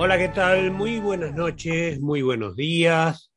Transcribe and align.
Hola, 0.00 0.16
¿qué 0.16 0.28
tal? 0.28 0.70
Muy 0.70 1.00
buenas 1.00 1.34
noches, 1.34 2.00
muy 2.00 2.22
buenos 2.22 2.54
días, 2.54 3.32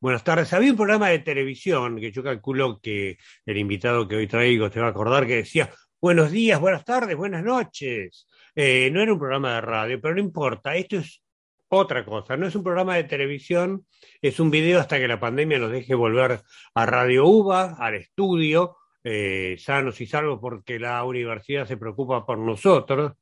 buenas 0.00 0.24
tardes. 0.24 0.52
Había 0.52 0.72
un 0.72 0.76
programa 0.76 1.10
de 1.10 1.20
televisión 1.20 2.00
que 2.00 2.10
yo 2.10 2.24
calculo 2.24 2.80
que 2.80 3.18
el 3.46 3.56
invitado 3.56 4.08
que 4.08 4.16
hoy 4.16 4.26
traigo 4.26 4.68
te 4.68 4.80
va 4.80 4.88
a 4.88 4.90
acordar 4.90 5.28
que 5.28 5.36
decía 5.36 5.70
buenos 6.00 6.32
días, 6.32 6.60
buenas 6.60 6.84
tardes, 6.84 7.16
buenas 7.16 7.44
noches. 7.44 8.26
Eh, 8.56 8.90
no 8.92 9.00
era 9.00 9.12
un 9.12 9.18
programa 9.20 9.54
de 9.54 9.60
radio, 9.60 10.00
pero 10.00 10.14
no 10.16 10.20
importa, 10.20 10.74
esto 10.74 10.96
es 10.96 11.22
otra 11.68 12.04
cosa, 12.04 12.36
no 12.36 12.48
es 12.48 12.56
un 12.56 12.64
programa 12.64 12.96
de 12.96 13.04
televisión, 13.04 13.86
es 14.20 14.40
un 14.40 14.50
video 14.50 14.80
hasta 14.80 14.98
que 14.98 15.06
la 15.06 15.20
pandemia 15.20 15.60
nos 15.60 15.70
deje 15.70 15.94
volver 15.94 16.40
a 16.74 16.84
Radio 16.84 17.26
UBA, 17.26 17.76
al 17.78 17.94
estudio, 17.94 18.76
eh, 19.04 19.54
sanos 19.56 20.00
y 20.00 20.06
salvos 20.06 20.40
porque 20.40 20.80
la 20.80 21.04
universidad 21.04 21.64
se 21.64 21.76
preocupa 21.76 22.26
por 22.26 22.38
nosotros. 22.38 23.12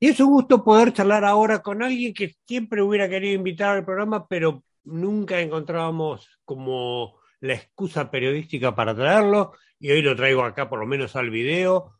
Y 0.00 0.08
es 0.08 0.20
un 0.20 0.30
gusto 0.30 0.62
poder 0.62 0.92
charlar 0.92 1.24
ahora 1.24 1.60
con 1.60 1.82
alguien 1.82 2.14
que 2.14 2.36
siempre 2.46 2.82
hubiera 2.82 3.08
querido 3.08 3.34
invitar 3.34 3.76
al 3.76 3.84
programa, 3.84 4.28
pero 4.28 4.62
nunca 4.84 5.40
encontrábamos 5.40 6.28
como 6.44 7.18
la 7.40 7.54
excusa 7.54 8.10
periodística 8.10 8.74
para 8.74 8.94
traerlo, 8.94 9.52
y 9.80 9.90
hoy 9.90 10.02
lo 10.02 10.16
traigo 10.16 10.42
acá 10.42 10.68
por 10.68 10.80
lo 10.80 10.86
menos 10.86 11.16
al 11.16 11.30
video. 11.30 11.94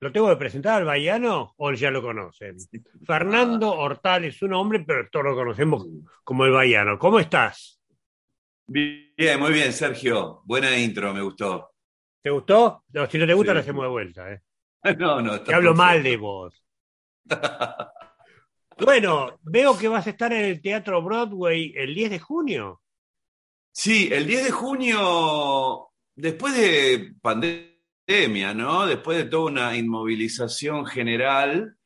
¿Lo 0.00 0.12
tengo 0.12 0.28
que 0.28 0.36
presentar 0.36 0.78
al 0.78 0.84
Bayano 0.84 1.54
o 1.56 1.72
ya 1.72 1.90
lo 1.90 2.02
conocen? 2.02 2.56
Fernando 3.06 3.72
Hortal 3.72 4.24
es 4.24 4.42
un 4.42 4.52
hombre, 4.52 4.84
pero 4.86 5.08
todos 5.10 5.24
lo 5.24 5.34
conocemos 5.34 5.86
como 6.22 6.44
el 6.44 6.52
Bayano. 6.52 6.98
¿Cómo 6.98 7.20
estás? 7.20 7.80
Bien, 8.66 9.38
muy 9.38 9.52
bien, 9.52 9.72
Sergio. 9.72 10.42
Buena 10.44 10.76
intro, 10.76 11.14
me 11.14 11.22
gustó. 11.22 11.70
¿Te 12.22 12.30
gustó? 12.30 12.84
No, 12.92 13.06
si 13.06 13.18
no 13.18 13.26
te 13.26 13.34
gusta, 13.34 13.52
sí. 13.52 13.54
lo 13.54 13.60
hacemos 13.60 13.84
de 13.84 13.88
vuelta. 13.88 14.32
¿eh? 14.32 14.40
No, 14.98 15.22
no. 15.22 15.40
Te 15.40 15.54
hablo 15.54 15.74
mal 15.74 16.02
de 16.02 16.16
vos. 16.16 16.63
bueno, 18.78 19.38
veo 19.42 19.78
que 19.78 19.88
vas 19.88 20.06
a 20.06 20.10
estar 20.10 20.32
en 20.32 20.44
el 20.44 20.60
Teatro 20.60 21.02
Broadway 21.02 21.72
el 21.76 21.94
10 21.94 22.10
de 22.10 22.18
junio. 22.18 22.80
Sí, 23.72 24.08
el 24.12 24.26
10 24.26 24.44
de 24.44 24.50
junio, 24.50 25.88
después 26.14 26.56
de 26.56 27.14
pandemia, 27.20 28.54
¿no? 28.54 28.86
Después 28.86 29.18
de 29.18 29.24
toda 29.24 29.50
una 29.50 29.76
inmovilización 29.76 30.86
general, 30.86 31.76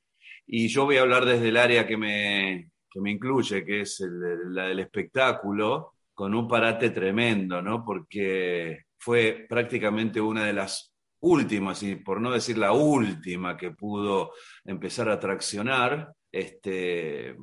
y 0.47 0.69
yo 0.69 0.85
voy 0.85 0.99
a 0.99 1.03
hablar 1.03 1.25
desde 1.25 1.49
el 1.49 1.57
área 1.57 1.87
que 1.87 1.97
me, 1.97 2.71
que 2.91 3.01
me 3.01 3.11
incluye, 3.11 3.65
que 3.65 3.83
es 3.83 4.01
el, 4.01 4.55
la 4.55 4.65
del 4.65 4.81
espectáculo, 4.81 5.95
con 6.13 6.35
un 6.35 6.49
parate 6.49 6.91
tremendo, 6.91 7.63
¿no? 7.63 7.85
Porque 7.85 8.85
fue 8.99 9.47
prácticamente 9.49 10.21
una 10.21 10.45
de 10.45 10.53
las 10.53 10.93
últimas, 11.21 11.83
y 11.83 11.97
por 11.97 12.21
no 12.21 12.31
decir 12.31 12.59
la 12.59 12.73
última 12.73 13.57
que 13.57 13.71
pudo 13.73 14.33
empezar 14.65 15.09
a 15.09 15.19
traccionar, 15.19 16.13
este, 16.31 17.37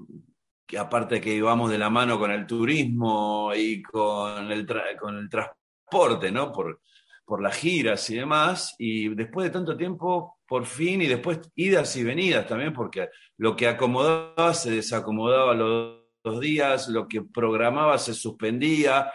que 0.66 0.78
aparte 0.78 1.22
que 1.22 1.36
íbamos 1.36 1.70
de 1.72 1.78
la 1.78 1.90
mano 1.90 2.18
con 2.18 2.31
el 2.31 2.46
turismo 2.46 3.52
y 3.56 3.81
con 3.81 4.52
el, 4.52 4.66
con 5.00 5.18
el 5.18 5.30
transporte, 5.30 6.31
¿no? 6.31 6.52
Por, 6.52 6.81
por 7.26 7.42
las 7.42 7.58
giras 7.58 8.09
y 8.09 8.16
demás, 8.16 8.76
y 8.78 9.09
después 9.09 9.46
de 9.46 9.52
tanto 9.52 9.76
tiempo, 9.76 10.38
por 10.48 10.66
fin, 10.66 11.02
y 11.02 11.08
después 11.08 11.40
idas 11.56 11.96
y 11.98 12.03
venidas 12.03 12.48
también, 12.48 12.72
porque 12.72 13.09
lo 13.38 13.56
que 13.56 13.68
acomodaba 13.68 14.53
se 14.53 14.72
desacomodaba 14.72 15.56
los 15.56 16.40
días, 16.40 16.88
lo 16.88 17.08
que 17.08 17.23
programaba 17.23 17.98
se 17.98 18.14
suspendía, 18.14 19.12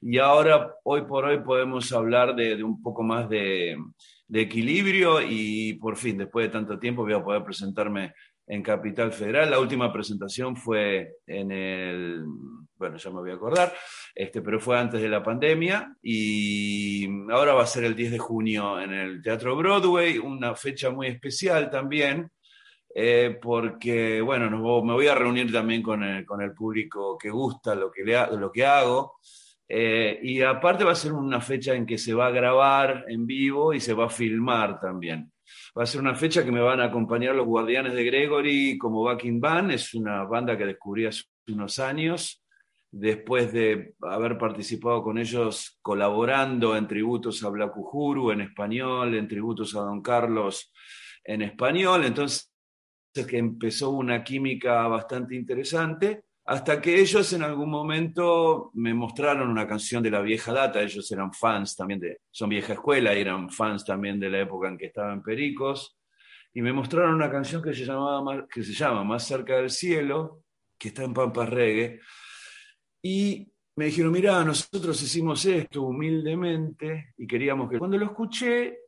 y 0.00 0.18
ahora, 0.18 0.74
hoy 0.84 1.02
por 1.02 1.24
hoy, 1.24 1.38
podemos 1.40 1.92
hablar 1.92 2.34
de, 2.34 2.62
un 2.62 2.82
poco 2.82 3.02
más 3.02 3.28
de, 3.28 3.76
equilibrio 4.32 5.20
y 5.22 5.74
por 5.74 5.96
fin, 5.96 6.18
después 6.18 6.46
de 6.46 6.52
tanto 6.52 6.78
tiempo, 6.78 7.02
voy 7.02 7.14
a 7.14 7.24
poder 7.24 7.42
presentarme 7.44 8.12
en 8.46 8.62
Capital 8.62 9.12
Federal. 9.12 9.50
La 9.50 9.60
última 9.60 9.92
presentación 9.92 10.56
fue 10.56 11.16
en 11.26 11.50
el, 11.52 12.24
bueno, 12.76 12.96
ya 12.96 13.10
me 13.10 13.20
voy 13.20 13.30
a 13.30 13.34
acordar, 13.34 13.72
este, 14.14 14.42
pero 14.42 14.60
fue 14.60 14.78
antes 14.78 15.00
de 15.00 15.08
la 15.08 15.22
pandemia 15.22 15.94
y 16.02 17.06
ahora 17.30 17.54
va 17.54 17.62
a 17.62 17.66
ser 17.66 17.84
el 17.84 17.94
10 17.94 18.12
de 18.12 18.18
junio 18.18 18.80
en 18.80 18.92
el 18.92 19.22
Teatro 19.22 19.56
Broadway, 19.56 20.18
una 20.18 20.54
fecha 20.54 20.90
muy 20.90 21.08
especial 21.08 21.70
también. 21.70 22.30
Eh, 22.94 23.38
porque, 23.40 24.20
bueno, 24.20 24.50
no, 24.50 24.82
me 24.82 24.94
voy 24.94 25.06
a 25.06 25.14
reunir 25.14 25.52
también 25.52 25.82
con 25.82 26.02
el, 26.02 26.24
con 26.24 26.40
el 26.40 26.52
público 26.52 27.16
que 27.18 27.30
gusta 27.30 27.74
lo 27.74 27.92
que, 27.92 28.02
le, 28.02 28.14
lo 28.36 28.50
que 28.50 28.64
hago. 28.64 29.18
Eh, 29.68 30.18
y 30.22 30.40
aparte 30.40 30.84
va 30.84 30.92
a 30.92 30.96
ser 30.96 31.12
una 31.12 31.40
fecha 31.40 31.74
en 31.74 31.84
que 31.84 31.98
se 31.98 32.14
va 32.14 32.28
a 32.28 32.30
grabar 32.30 33.04
en 33.08 33.26
vivo 33.26 33.74
y 33.74 33.80
se 33.80 33.92
va 33.92 34.06
a 34.06 34.10
filmar 34.10 34.80
también. 34.80 35.30
Va 35.76 35.82
a 35.82 35.86
ser 35.86 36.00
una 36.00 36.14
fecha 36.14 36.44
que 36.44 36.52
me 36.52 36.60
van 36.60 36.80
a 36.80 36.84
acompañar 36.84 37.34
los 37.34 37.46
Guardianes 37.46 37.94
de 37.94 38.04
Gregory 38.04 38.78
como 38.78 39.02
backing 39.02 39.40
band. 39.40 39.72
Es 39.72 39.94
una 39.94 40.24
banda 40.24 40.56
que 40.56 40.66
descubrí 40.66 41.06
hace 41.06 41.24
unos 41.48 41.78
años, 41.78 42.42
después 42.90 43.52
de 43.52 43.94
haber 44.00 44.38
participado 44.38 45.02
con 45.02 45.18
ellos 45.18 45.78
colaborando 45.82 46.76
en 46.76 46.86
tributos 46.88 47.44
a 47.44 47.50
Black 47.50 47.76
Uhuru 47.76 48.30
en 48.30 48.42
español, 48.42 49.14
en 49.14 49.28
tributos 49.28 49.74
a 49.76 49.80
Don 49.80 50.00
Carlos 50.00 50.72
en 51.24 51.42
español. 51.42 52.04
Entonces, 52.04 52.50
que 53.12 53.38
empezó 53.38 53.90
una 53.90 54.22
química 54.22 54.86
bastante 54.86 55.34
interesante 55.34 56.27
hasta 56.48 56.80
que 56.80 56.98
ellos 56.98 57.30
en 57.34 57.42
algún 57.42 57.68
momento 57.68 58.70
me 58.72 58.94
mostraron 58.94 59.50
una 59.50 59.68
canción 59.68 60.02
de 60.02 60.10
la 60.10 60.22
vieja 60.22 60.50
data, 60.50 60.80
ellos 60.80 61.12
eran 61.12 61.30
fans 61.30 61.76
también 61.76 62.00
de, 62.00 62.20
son 62.30 62.48
vieja 62.48 62.72
escuela, 62.72 63.14
y 63.14 63.20
eran 63.20 63.50
fans 63.50 63.84
también 63.84 64.18
de 64.18 64.30
la 64.30 64.40
época 64.40 64.68
en 64.68 64.78
que 64.78 64.86
estaban 64.86 65.22
Pericos, 65.22 65.98
y 66.54 66.62
me 66.62 66.72
mostraron 66.72 67.16
una 67.16 67.30
canción 67.30 67.62
que 67.62 67.74
se, 67.74 67.84
llamaba, 67.84 68.46
que 68.48 68.62
se 68.62 68.72
llama 68.72 69.04
Más 69.04 69.26
cerca 69.26 69.56
del 69.56 69.68
cielo, 69.68 70.40
que 70.78 70.88
está 70.88 71.04
en 71.04 71.12
Pampas 71.12 71.50
Reggae, 71.50 72.00
y 73.02 73.52
me 73.76 73.84
dijeron, 73.84 74.10
mira, 74.10 74.42
nosotros 74.42 75.02
hicimos 75.02 75.44
esto 75.44 75.82
humildemente 75.82 77.12
y 77.18 77.26
queríamos 77.26 77.68
que... 77.68 77.78
Cuando 77.78 77.98
lo 77.98 78.06
escuché, 78.06 78.78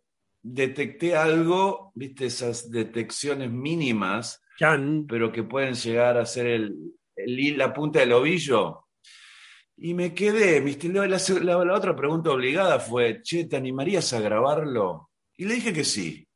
detecté 0.40 1.14
algo, 1.14 1.92
viste, 1.94 2.24
esas 2.24 2.70
detecciones 2.70 3.50
mínimas, 3.50 4.42
Chan. 4.58 5.04
pero 5.06 5.30
que 5.30 5.42
pueden 5.42 5.74
llegar 5.74 6.16
a 6.16 6.24
ser 6.24 6.46
el, 6.46 6.94
la 7.26 7.72
punta 7.72 8.00
del 8.00 8.12
ovillo. 8.12 8.86
Y 9.82 9.94
me 9.94 10.14
quedé, 10.14 10.60
la, 10.88 11.18
la, 11.40 11.64
la, 11.64 11.74
otra 11.74 11.96
pregunta 11.96 12.30
obligada 12.30 12.78
fue, 12.78 13.22
che, 13.22 13.46
¿te 13.46 13.56
animarías 13.56 14.12
a 14.12 14.20
grabarlo? 14.20 15.10
Y 15.38 15.46
le 15.46 15.54
dije 15.54 15.72
que 15.72 15.84
sí. 15.84 16.26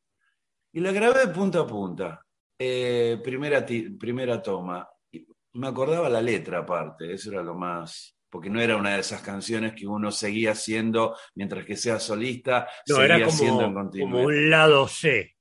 Y 0.73 0.79
la 0.79 0.91
grabé 0.91 1.27
de 1.27 1.33
punta 1.33 1.59
a 1.59 1.67
punta, 1.67 2.25
eh, 2.57 3.19
primera, 3.23 3.63
primera 3.99 4.41
toma. 4.41 4.89
Y 5.11 5.27
me 5.53 5.67
acordaba 5.67 6.09
la 6.09 6.21
letra 6.21 6.59
aparte, 6.59 7.13
eso 7.13 7.31
era 7.31 7.43
lo 7.43 7.53
más, 7.53 8.17
porque 8.31 8.49
no 8.49 8.59
era 8.59 8.77
una 8.77 8.95
de 8.95 9.01
esas 9.01 9.21
canciones 9.21 9.73
que 9.73 9.85
uno 9.85 10.11
seguía 10.11 10.51
haciendo 10.51 11.15
mientras 11.35 11.65
que 11.65 11.77
sea 11.77 11.99
solista, 11.99 12.67
no, 12.87 12.95
seguía 12.95 13.15
era 13.15 13.25
como, 13.25 13.29
haciendo 13.29 13.63
en 13.63 13.73
continuidad. 13.75 14.11
como 14.11 14.25
un 14.25 14.49
lado 14.49 14.87
C. 14.87 15.35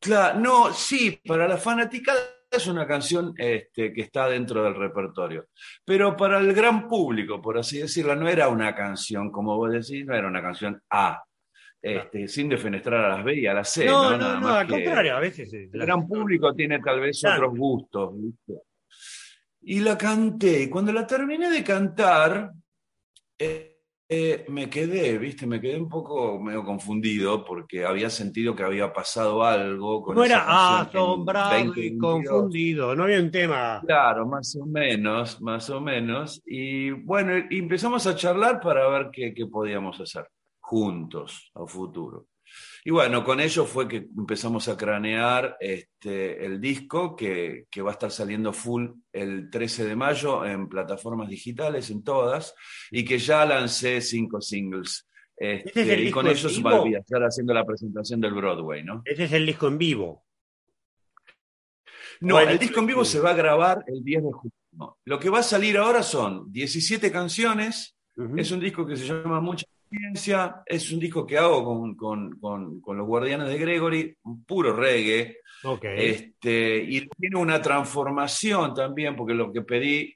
Claro, 0.00 0.40
no, 0.40 0.72
sí, 0.72 1.20
para 1.24 1.46
la 1.46 1.56
fanaticada 1.56 2.35
es 2.50 2.66
una 2.66 2.86
canción 2.86 3.34
este, 3.36 3.92
que 3.92 4.02
está 4.02 4.28
dentro 4.28 4.62
del 4.62 4.74
repertorio. 4.74 5.48
Pero 5.84 6.16
para 6.16 6.38
el 6.38 6.52
gran 6.52 6.88
público, 6.88 7.40
por 7.40 7.58
así 7.58 7.78
decirlo, 7.78 8.14
no 8.14 8.28
era 8.28 8.48
una 8.48 8.74
canción, 8.74 9.30
como 9.30 9.56
vos 9.56 9.72
decís, 9.72 10.04
no 10.06 10.14
era 10.14 10.28
una 10.28 10.42
canción 10.42 10.80
A. 10.90 11.22
Este, 11.80 12.20
no. 12.22 12.28
Sin 12.28 12.48
defenestrar 12.48 13.04
a 13.04 13.16
las 13.16 13.24
B 13.24 13.40
y 13.40 13.46
a 13.46 13.54
las 13.54 13.72
C. 13.72 13.86
No, 13.86 14.16
no, 14.16 14.40
no, 14.40 14.48
al 14.48 14.66
contrario, 14.66 15.16
a 15.16 15.20
veces. 15.20 15.52
El 15.52 15.70
gran 15.70 16.06
público 16.06 16.54
tiene 16.54 16.80
tal 16.80 17.00
vez 17.00 17.22
otros 17.24 17.56
gustos. 17.56 18.14
¿viste? 18.16 18.62
Y 19.62 19.80
la 19.80 19.96
canté. 19.96 20.62
Y 20.62 20.68
cuando 20.68 20.92
la 20.92 21.06
terminé 21.06 21.50
de 21.50 21.62
cantar, 21.62 22.50
eh, 23.38 23.75
eh, 24.08 24.44
me 24.48 24.70
quedé, 24.70 25.18
viste, 25.18 25.46
me 25.46 25.60
quedé 25.60 25.80
un 25.80 25.88
poco 25.88 26.38
medio 26.40 26.64
confundido 26.64 27.44
porque 27.44 27.84
había 27.84 28.08
sentido 28.08 28.54
que 28.54 28.62
había 28.62 28.92
pasado 28.92 29.42
algo. 29.42 30.02
Con 30.02 30.14
no 30.14 30.24
era 30.24 30.80
asombrado 30.80 31.50
20 31.50 31.80
y 31.84 31.98
confundido, 31.98 32.94
no 32.94 33.04
había 33.04 33.18
un 33.18 33.32
tema. 33.32 33.82
Claro, 33.84 34.26
más 34.26 34.56
o 34.56 34.64
menos, 34.64 35.40
más 35.40 35.68
o 35.70 35.80
menos. 35.80 36.40
Y 36.46 36.90
bueno, 36.90 37.32
empezamos 37.50 38.06
a 38.06 38.14
charlar 38.14 38.60
para 38.60 38.88
ver 38.88 39.10
qué, 39.12 39.34
qué 39.34 39.46
podíamos 39.46 40.00
hacer 40.00 40.28
juntos 40.60 41.50
a 41.54 41.66
futuro. 41.66 42.26
Y 42.86 42.92
bueno, 42.92 43.24
con 43.24 43.40
ello 43.40 43.64
fue 43.64 43.88
que 43.88 44.06
empezamos 44.16 44.68
a 44.68 44.76
cranear 44.76 45.56
este, 45.58 46.46
el 46.46 46.60
disco 46.60 47.16
que, 47.16 47.64
que 47.68 47.82
va 47.82 47.90
a 47.90 47.94
estar 47.94 48.12
saliendo 48.12 48.52
full 48.52 48.90
el 49.12 49.50
13 49.50 49.86
de 49.86 49.96
mayo 49.96 50.46
en 50.46 50.68
plataformas 50.68 51.28
digitales, 51.28 51.90
en 51.90 52.04
todas, 52.04 52.54
y 52.92 53.04
que 53.04 53.18
ya 53.18 53.44
lancé 53.44 54.00
cinco 54.00 54.40
singles. 54.40 55.04
Este, 55.36 55.68
¿Este 55.68 55.82
es 55.82 55.88
el 55.88 55.98
y 55.98 56.02
disco 56.04 56.20
con 56.20 56.28
ellos 56.28 56.62
voy 56.62 56.94
a 56.94 57.00
estar 57.00 57.20
haciendo 57.22 57.52
la 57.52 57.66
presentación 57.66 58.20
del 58.20 58.34
Broadway, 58.34 58.84
¿no? 58.84 59.02
Ese 59.04 59.24
es 59.24 59.32
el 59.32 59.46
disco 59.46 59.66
en 59.66 59.78
vivo. 59.78 60.24
No, 62.20 62.38
el 62.38 62.56
disco 62.56 62.78
en 62.78 62.86
vivo 62.86 63.04
se 63.04 63.18
va 63.18 63.30
a 63.30 63.34
grabar 63.34 63.82
el 63.88 64.04
10 64.04 64.22
de 64.22 64.30
junio. 64.32 64.98
Lo 65.04 65.18
que 65.18 65.28
va 65.28 65.40
a 65.40 65.42
salir 65.42 65.76
ahora 65.76 66.04
son 66.04 66.52
17 66.52 67.10
canciones. 67.10 67.96
Es 68.36 68.52
un 68.52 68.60
disco 68.60 68.86
que 68.86 68.94
se 68.94 69.06
llama 69.06 69.40
Muchas 69.40 69.68
experiencia, 69.86 70.62
es 70.66 70.90
un 70.92 70.98
disco 70.98 71.26
que 71.26 71.38
hago 71.38 71.96
con, 71.96 72.38
los 72.40 73.06
Guardianes 73.06 73.48
de 73.48 73.58
Gregory, 73.58 74.16
un 74.24 74.44
puro 74.44 74.74
reggae. 74.74 75.38
Este, 75.82 76.78
y 76.78 77.08
tiene 77.08 77.36
una 77.36 77.60
transformación 77.60 78.74
también, 78.74 79.16
porque 79.16 79.34
lo 79.34 79.52
que 79.52 79.62
pedí 79.62 80.14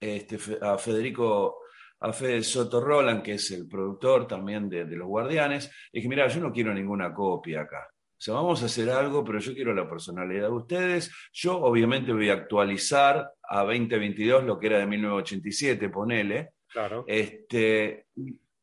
este, 0.00 0.38
a 0.60 0.76
Federico, 0.78 1.60
a 2.00 2.12
Fede 2.12 2.42
Soto 2.42 2.80
Roland, 2.80 3.22
que 3.22 3.34
es 3.34 3.50
el 3.52 3.68
productor 3.68 4.26
también 4.26 4.68
de, 4.68 4.84
Los 4.84 5.08
Guardianes, 5.08 5.70
dije, 5.92 6.08
mira, 6.08 6.26
yo 6.28 6.40
no 6.40 6.52
quiero 6.52 6.74
ninguna 6.74 7.12
copia 7.12 7.62
acá. 7.62 7.88
O 7.88 8.24
sea, 8.24 8.34
vamos 8.34 8.62
a 8.62 8.66
hacer 8.66 8.88
algo, 8.90 9.24
pero 9.24 9.40
yo 9.40 9.52
quiero 9.52 9.74
la 9.74 9.88
personalidad 9.88 10.48
de 10.48 10.54
ustedes. 10.54 11.12
Yo 11.32 11.58
obviamente 11.60 12.12
voy 12.12 12.30
a 12.30 12.34
actualizar 12.34 13.32
a 13.42 13.64
2022 13.64 14.44
lo 14.44 14.58
que 14.60 14.68
era 14.68 14.78
de 14.78 14.86
1987, 14.86 15.88
ponele. 15.88 16.50
Claro. 16.68 17.04
Este, 17.06 18.06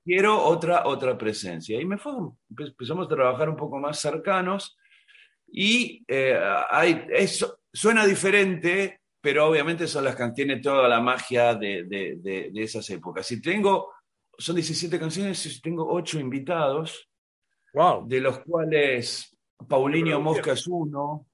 quiero 0.03 0.41
otra, 0.43 0.85
otra 0.85 1.17
presencia. 1.17 1.79
Y 1.79 1.85
me 1.85 1.97
fue, 1.97 2.13
empezamos 2.57 3.05
a 3.05 3.09
trabajar 3.09 3.49
un 3.49 3.55
poco 3.55 3.79
más 3.79 3.99
cercanos 3.99 4.77
y 5.47 6.03
eh, 6.07 6.39
hay, 6.69 7.05
eso, 7.09 7.59
suena 7.71 8.05
diferente, 8.05 9.01
pero 9.21 9.47
obviamente 9.47 9.87
son 9.87 10.05
las 10.05 10.15
que 10.15 10.29
tiene 10.31 10.59
toda 10.59 10.87
la 10.87 11.01
magia 11.01 11.55
de, 11.55 11.83
de, 11.85 12.51
esas 12.55 12.89
épocas. 12.89 13.25
Si 13.25 13.41
tengo, 13.41 13.93
son 14.37 14.55
17 14.55 14.99
canciones 14.99 15.45
y 15.45 15.61
tengo 15.61 15.87
8 15.91 16.19
invitados, 16.19 17.09
wow. 17.73 18.07
de 18.07 18.21
los 18.21 18.39
cuales 18.39 19.35
Paulinho 19.67 20.19
Mosca 20.21 20.53
es 20.53 20.67
uno, 20.67 21.27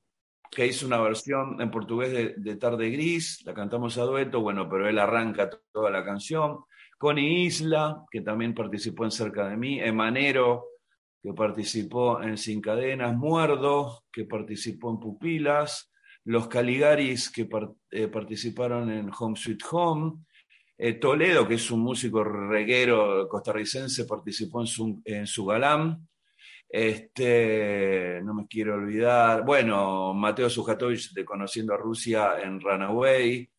que 0.55 0.65
hizo 0.65 0.87
una 0.87 0.99
versión 0.99 1.59
en 1.59 1.69
portugués 1.69 2.35
de, 2.37 2.55
Tarde 2.55 2.89
Gris, 2.89 3.43
la 3.45 3.53
cantamos 3.53 3.97
a 3.97 4.03
dueto, 4.03 4.41
bueno, 4.41 4.69
pero 4.69 4.87
él 4.87 4.97
arranca 4.97 5.49
toda 5.71 5.91
la 5.91 6.03
canción. 6.03 6.63
Connie 6.97 7.45
Isla, 7.45 8.03
que 8.09 8.21
también 8.21 8.53
participó 8.53 9.05
en 9.05 9.11
Cerca 9.11 9.47
de 9.49 9.57
mí, 9.57 9.79
Emanero, 9.79 10.65
que 11.21 11.33
participó 11.33 12.21
en 12.21 12.37
Sin 12.37 12.61
Cadenas, 12.61 13.15
Muerdo, 13.15 14.03
que 14.11 14.25
participó 14.25 14.91
en 14.91 14.99
Pupilas, 14.99 15.91
los 16.25 16.47
Caligaris, 16.47 17.29
que 17.29 17.47
eh, 17.91 18.07
participaron 18.07 18.91
en 18.91 19.11
Home 19.17 19.35
Sweet 19.35 19.63
Home, 19.71 20.25
eh, 20.77 20.93
Toledo, 20.93 21.47
que 21.47 21.55
es 21.55 21.71
un 21.71 21.81
músico 21.81 22.23
reguero 22.23 23.27
costarricense, 23.29 24.05
participó 24.05 24.61
en 24.61 24.67
su, 24.67 25.01
en 25.05 25.25
su 25.25 25.45
galán, 25.45 26.07
este, 26.67 28.21
no 28.23 28.33
me 28.33 28.47
quiero 28.47 28.75
olvidar, 28.75 29.45
bueno, 29.45 30.13
Mateo 30.13 30.49
Sujatovich 30.49 31.13
de 31.13 31.23
Conociendo 31.23 31.73
a 31.73 31.77
Rusia 31.77 32.33
en 32.43 32.59
Runaway, 32.59 33.49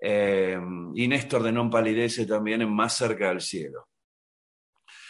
eh, 0.00 0.58
y 0.94 1.08
Néstor 1.08 1.42
de 1.42 1.52
Non 1.52 1.70
Palidece 1.70 2.26
también 2.26 2.62
en 2.62 2.72
Más 2.72 2.96
cerca 2.96 3.28
del 3.28 3.40
cielo. 3.40 3.88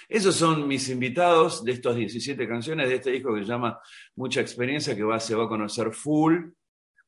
Esos 0.08 0.34
son 0.34 0.66
mis 0.66 0.88
invitados 0.88 1.64
de 1.64 1.70
estas 1.72 1.94
17 1.94 2.48
canciones 2.48 2.88
de 2.88 2.96
este 2.96 3.12
disco 3.12 3.32
que 3.32 3.42
se 3.42 3.46
llama 3.46 3.78
Mucha 4.16 4.40
Experiencia, 4.40 4.96
que 4.96 5.04
va, 5.04 5.20
se 5.20 5.36
va 5.36 5.44
a 5.44 5.48
conocer 5.48 5.92
full, 5.92 6.50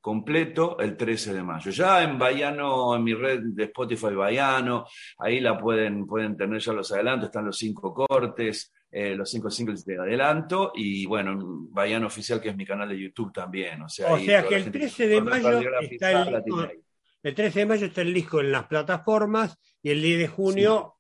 completo, 0.01 0.79
el 0.79 0.97
13 0.97 1.35
de 1.35 1.43
mayo. 1.43 1.73
Ya 1.73 2.05
en 2.05 2.17
Bayano, 2.17 2.95
en 2.95 3.03
mi 3.03 3.15
red 3.15 3.41
de 3.43 3.65
Spotify 3.65 4.15
Bayano, 4.15 4.87
ahí 5.19 5.41
la 5.41 5.59
pueden, 5.59 6.07
pueden 6.07 6.37
tener 6.37 6.61
ya 6.61 6.73
los 6.73 6.93
adelantos, 6.93 7.27
están 7.27 7.47
los 7.47 7.57
cinco 7.57 7.93
cortes, 7.93 8.73
eh, 8.91 9.17
los 9.17 9.31
cinco 9.31 9.51
singles 9.51 9.85
de 9.85 9.99
adelanto 9.99 10.71
y 10.75 11.07
bueno, 11.07 11.39
Bayano 11.71 12.07
Oficial, 12.07 12.41
que 12.41 12.51
es 12.51 12.57
mi 12.57 12.67
canal 12.67 12.89
de 12.89 13.01
YouTube 13.01 13.33
también. 13.33 13.83
O 13.83 13.89
sea, 13.89 14.17
que 14.17 14.55
el 14.55 14.71
13 14.71 15.09
de 15.09 15.21
mayo 15.23 15.61
está 15.81 16.23
el 16.23 16.83
el 17.23 17.35
13 17.35 17.61
de 17.61 17.67
mayo 17.67 17.87
está 17.87 18.03
el 18.03 18.13
disco 18.13 18.41
en 18.41 18.53
las 18.53 18.67
plataformas 18.67 19.59
y 19.83 19.91
el 19.91 20.03
10 20.03 20.19
de 20.19 20.29
junio 20.29 20.95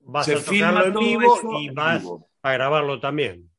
vas 0.00 0.28
a 0.28 0.44
tocarlo 0.44 0.86
en 0.86 0.94
vivo 0.94 1.60
y 1.60 1.70
vas 1.70 2.04
a 2.42 2.52
grabarlo 2.52 3.00
también. 3.00 3.50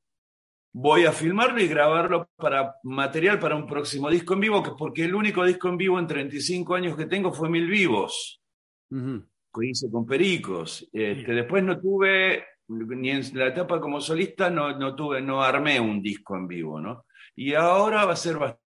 Voy 0.73 1.05
a 1.05 1.11
filmarlo 1.11 1.61
y 1.61 1.67
grabarlo 1.67 2.29
para 2.37 2.75
material 2.83 3.39
para 3.39 3.55
un 3.55 3.67
próximo 3.67 4.09
disco 4.09 4.33
en 4.35 4.39
vivo, 4.39 4.63
porque 4.77 5.03
el 5.03 5.13
único 5.13 5.43
disco 5.45 5.67
en 5.67 5.77
vivo 5.77 5.99
en 5.99 6.07
35 6.07 6.75
años 6.75 6.95
que 6.95 7.07
tengo 7.07 7.33
fue 7.33 7.49
Mil 7.49 7.67
Vivos, 7.67 8.41
que 8.89 9.67
hice 9.67 9.91
con 9.91 10.05
Pericos. 10.05 10.87
Este, 10.93 11.33
después 11.33 11.63
no 11.63 11.79
tuve 11.79 12.45
ni 12.71 13.09
en 13.09 13.21
la 13.33 13.47
etapa 13.47 13.79
como 13.79 13.99
solista 13.99 14.49
no, 14.49 14.77
no, 14.77 14.95
tuve, 14.95 15.21
no 15.21 15.41
armé 15.41 15.79
un 15.79 16.01
disco 16.01 16.37
en 16.37 16.47
vivo, 16.47 16.79
¿no? 16.79 17.05
Y 17.35 17.53
ahora 17.53 18.05
va 18.05 18.13
a 18.13 18.17
ser 18.17 18.37
bastante 18.37 18.60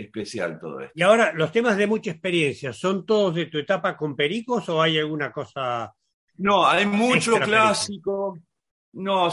especial 0.00 0.58
todo 0.58 0.80
esto. 0.80 0.92
Y 0.94 1.02
ahora, 1.02 1.32
los 1.32 1.52
temas 1.52 1.76
de 1.76 1.86
mucha 1.86 2.10
experiencia, 2.10 2.72
¿son 2.72 3.04
todos 3.04 3.34
de 3.34 3.46
tu 3.46 3.58
etapa 3.58 3.96
con 3.96 4.16
Pericos 4.16 4.68
o 4.68 4.80
hay 4.80 4.98
alguna 4.98 5.32
cosa? 5.32 5.92
No, 6.38 6.66
hay 6.66 6.86
mucho 6.86 7.38
clásico. 7.38 8.38
No, 8.94 9.28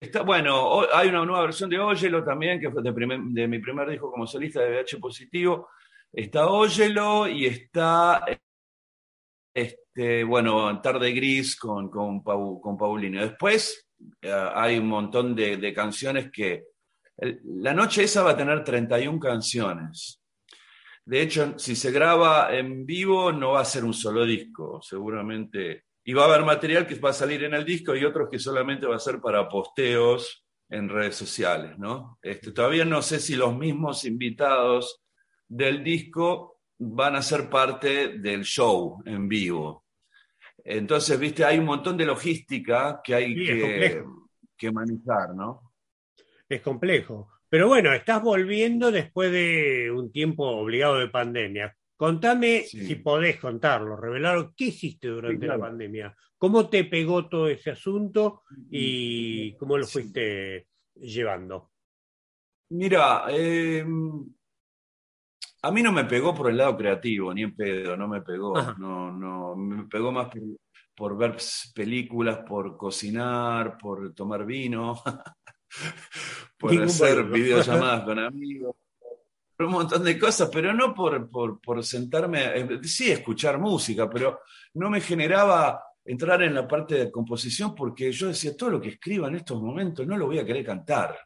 está, 0.00 0.22
bueno, 0.22 0.82
hay 0.92 1.08
una 1.08 1.24
nueva 1.24 1.42
versión 1.42 1.70
de 1.70 1.78
Óyelo 1.78 2.24
también, 2.24 2.60
que 2.60 2.70
fue 2.70 2.82
de, 2.82 2.92
de 2.92 3.48
mi 3.48 3.58
primer 3.58 3.88
disco 3.88 4.10
como 4.10 4.26
solista 4.26 4.60
de 4.60 4.70
VH 4.70 4.98
Positivo. 4.98 5.68
Está 6.12 6.48
Óyelo 6.48 7.28
y 7.28 7.46
está 7.46 8.24
este, 9.54 10.24
bueno, 10.24 10.80
Tarde 10.80 11.12
Gris 11.12 11.56
con, 11.56 11.90
con, 11.90 12.22
con 12.22 12.76
Paulino. 12.76 13.20
Después 13.20 13.88
eh, 14.22 14.50
hay 14.54 14.78
un 14.78 14.88
montón 14.88 15.34
de, 15.34 15.72
canciones 15.74 16.30
que... 16.30 16.64
la 17.18 17.74
noche 17.74 18.04
esa 18.04 18.22
va 18.22 18.30
a 18.30 18.36
tener 18.36 18.62
31 18.62 19.18
canciones. 19.18 20.22
De 21.04 21.22
hecho, 21.22 21.58
si 21.58 21.74
se 21.74 21.90
graba 21.90 22.54
en 22.54 22.84
vivo, 22.84 23.32
no 23.32 23.52
va 23.52 23.60
a 23.60 23.64
ser 23.64 23.84
un 23.84 23.94
solo 23.94 24.24
disco, 24.24 24.80
seguramente. 24.82 25.84
Y 26.04 26.12
va 26.12 26.24
a 26.24 26.26
haber 26.26 26.44
material 26.44 26.86
que 26.86 26.94
va 26.96 27.10
a 27.10 27.14
salir 27.14 27.44
en 27.44 27.54
el 27.54 27.64
disco 27.64 27.96
y 27.96 28.04
otros 28.04 28.28
que 28.30 28.38
solamente 28.38 28.86
va 28.86 28.96
a 28.96 29.00
ser 29.00 29.20
para 29.20 29.48
posteos 29.48 30.44
en 30.68 30.88
redes 30.88 31.16
sociales, 31.16 31.78
¿no? 31.78 32.18
Este, 32.22 32.52
todavía 32.52 32.84
no 32.84 33.00
sé 33.00 33.20
si 33.20 33.36
los 33.36 33.56
mismos 33.56 34.04
invitados 34.04 35.02
del 35.48 35.82
disco 35.82 36.60
van 36.78 37.16
a 37.16 37.22
ser 37.22 37.48
parte 37.48 38.18
del 38.18 38.44
show 38.44 39.02
en 39.06 39.28
vivo. 39.28 39.86
Entonces, 40.62 41.18
viste, 41.18 41.44
hay 41.44 41.58
un 41.58 41.64
montón 41.64 41.96
de 41.96 42.04
logística 42.04 43.00
que 43.02 43.14
hay 43.14 43.34
que, 44.56 44.72
manejar, 44.72 45.34
¿no? 45.34 45.67
Es 46.48 46.60
complejo. 46.60 47.30
Pero 47.48 47.68
bueno, 47.68 47.92
estás 47.92 48.22
volviendo 48.22 48.90
después 48.90 49.32
de 49.32 49.90
un 49.90 50.12
tiempo 50.12 50.44
obligado 50.44 50.98
de 50.98 51.08
pandemia. 51.08 51.74
Contame, 51.96 52.62
si 52.62 52.94
podés 52.94 53.40
contarlo, 53.40 53.96
revelar 53.96 54.50
qué 54.56 54.66
hiciste 54.66 55.08
durante 55.08 55.48
la 55.48 55.58
pandemia, 55.58 56.14
cómo 56.36 56.68
te 56.68 56.84
pegó 56.84 57.28
todo 57.28 57.48
ese 57.48 57.70
asunto 57.70 58.42
y 58.70 59.56
cómo 59.56 59.76
lo 59.76 59.84
fuiste 59.84 60.68
llevando. 60.94 61.72
Mira, 62.70 63.24
eh, 63.30 63.84
a 65.62 65.70
mí 65.72 65.82
no 65.82 65.90
me 65.90 66.04
pegó 66.04 66.34
por 66.34 66.50
el 66.50 66.56
lado 66.56 66.76
creativo, 66.76 67.34
ni 67.34 67.42
en 67.42 67.56
pedo, 67.56 67.96
no 67.96 68.06
me 68.06 68.22
pegó. 68.22 68.54
No, 68.78 69.10
no, 69.10 69.56
me 69.56 69.84
pegó 69.84 70.12
más 70.12 70.28
por, 70.94 71.16
ver 71.16 71.36
películas, 71.74 72.38
por 72.46 72.76
cocinar, 72.76 73.76
por 73.76 74.14
tomar 74.14 74.46
vino, 74.46 75.02
por 76.58 76.82
hacer 76.82 77.24
videollamadas 77.24 78.04
con 78.04 78.18
amigos, 78.18 78.76
por 79.56 79.66
un 79.66 79.72
montón 79.72 80.04
de 80.04 80.18
cosas, 80.18 80.48
pero 80.52 80.72
no 80.72 80.94
por, 80.94 81.30
por, 81.60 81.84
sentarme, 81.84 82.44
eh, 82.54 82.68
sí, 82.82 83.10
escuchar 83.10 83.58
música, 83.58 84.08
pero 84.08 84.40
no 84.74 84.90
me 84.90 85.00
generaba 85.00 85.82
entrar 86.04 86.42
en 86.42 86.54
la 86.54 86.66
parte 86.66 86.94
de 86.94 87.10
composición 87.10 87.74
porque 87.74 88.12
yo 88.12 88.28
decía, 88.28 88.56
todo 88.56 88.70
lo 88.70 88.80
que 88.80 88.90
escriba 88.90 89.28
en 89.28 89.36
estos 89.36 89.60
momentos 89.60 90.06
no 90.06 90.16
lo 90.16 90.26
voy 90.26 90.38
a 90.38 90.44
querer 90.44 90.64
cantar. 90.64 91.18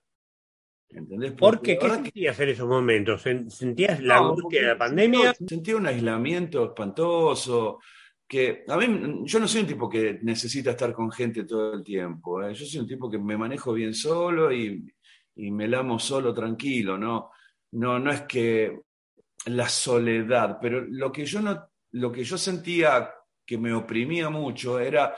¿Entendés? 0.88 1.32
¿Por 1.32 1.62
qué? 1.62 1.78
¿Qué 1.78 1.88
sentías 1.88 2.40
en 2.40 2.48
esos 2.50 2.68
momentos? 2.68 3.22
¿Sentías 3.22 4.02
la 4.02 4.18
angustia 4.18 4.60
de 4.60 4.66
la 4.68 4.78
pandemia? 4.78 5.34
Sentía 5.34 5.76
un 5.76 5.86
aislamiento 5.86 6.64
espantoso. 6.64 7.78
Que 8.32 8.64
a 8.66 8.78
mí, 8.78 9.24
yo 9.26 9.38
no 9.38 9.46
soy 9.46 9.60
un 9.60 9.66
tipo 9.66 9.90
que 9.90 10.18
necesita 10.22 10.70
estar 10.70 10.94
con 10.94 11.12
gente 11.12 11.44
todo 11.44 11.74
el 11.74 11.84
tiempo. 11.84 12.42
¿eh? 12.42 12.54
Yo 12.54 12.64
soy 12.64 12.80
un 12.80 12.86
tipo 12.86 13.10
que 13.10 13.18
me 13.18 13.36
manejo 13.36 13.74
bien 13.74 13.92
solo 13.92 14.50
y, 14.50 14.82
me 15.36 15.68
lamo 15.68 15.98
solo 15.98 16.32
tranquilo. 16.32 16.96
¿no? 16.96 17.30
No, 17.72 17.98
no 17.98 18.10
es 18.10 18.22
que 18.22 18.80
la 19.48 19.68
soledad, 19.68 20.56
pero 20.62 20.80
lo 20.80 21.12
que 21.12 21.26
yo, 21.26 21.42
no, 21.42 21.62
lo 21.90 22.10
que 22.10 22.24
yo 22.24 22.38
sentía 22.38 23.10
que 23.44 23.58
me 23.58 23.74
oprimía 23.74 24.30
mucho 24.30 24.80
era 24.80 25.14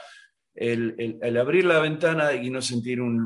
el, 0.52 1.20
el 1.22 1.36
abrir 1.36 1.66
la 1.66 1.78
ventana 1.78 2.32
y 2.32 2.50
no 2.50 2.60
sentir 2.60 3.00
un 3.00 3.24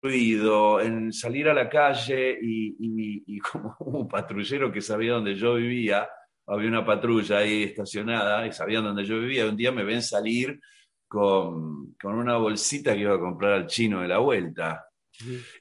ruido 0.00 0.80
en 0.80 1.12
salir 1.12 1.48
a 1.48 1.54
la 1.54 1.68
calle 1.68 2.38
y, 2.40 3.36
como 3.40 3.74
un 3.80 4.06
patrullero 4.06 4.70
que 4.70 4.80
sabía 4.80 5.14
dónde 5.14 5.34
yo 5.34 5.54
vivía, 5.54 6.08
había 6.52 6.68
una 6.68 6.84
patrulla 6.84 7.38
ahí 7.38 7.64
estacionada 7.64 8.46
y 8.46 8.52
sabían 8.52 8.84
dónde 8.84 9.04
yo 9.04 9.18
vivía, 9.18 9.46
un 9.46 9.56
día 9.56 9.72
me 9.72 9.84
ven 9.84 10.02
salir 10.02 10.60
con, 11.08 11.94
una 12.02 12.36
bolsita 12.36 12.94
que 12.94 13.00
iba 13.00 13.14
a 13.14 13.20
comprar 13.20 13.52
al 13.52 13.66
chino 13.66 14.02
de 14.02 14.08
la 14.08 14.18
vuelta. 14.18 14.86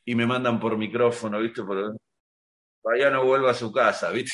Y 0.05 0.15
me 0.15 0.25
mandan 0.25 0.59
por 0.59 0.77
micrófono, 0.77 1.39
¿viste? 1.39 1.63
Por, 1.63 1.95
todavía 2.81 3.09
no 3.09 3.23
vuelva 3.25 3.51
a 3.51 3.53
su 3.53 3.71
casa, 3.71 4.09
¿viste? 4.11 4.33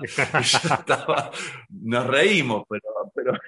nos 1.70 2.06
reímos, 2.06 2.64
pero, 2.68 3.38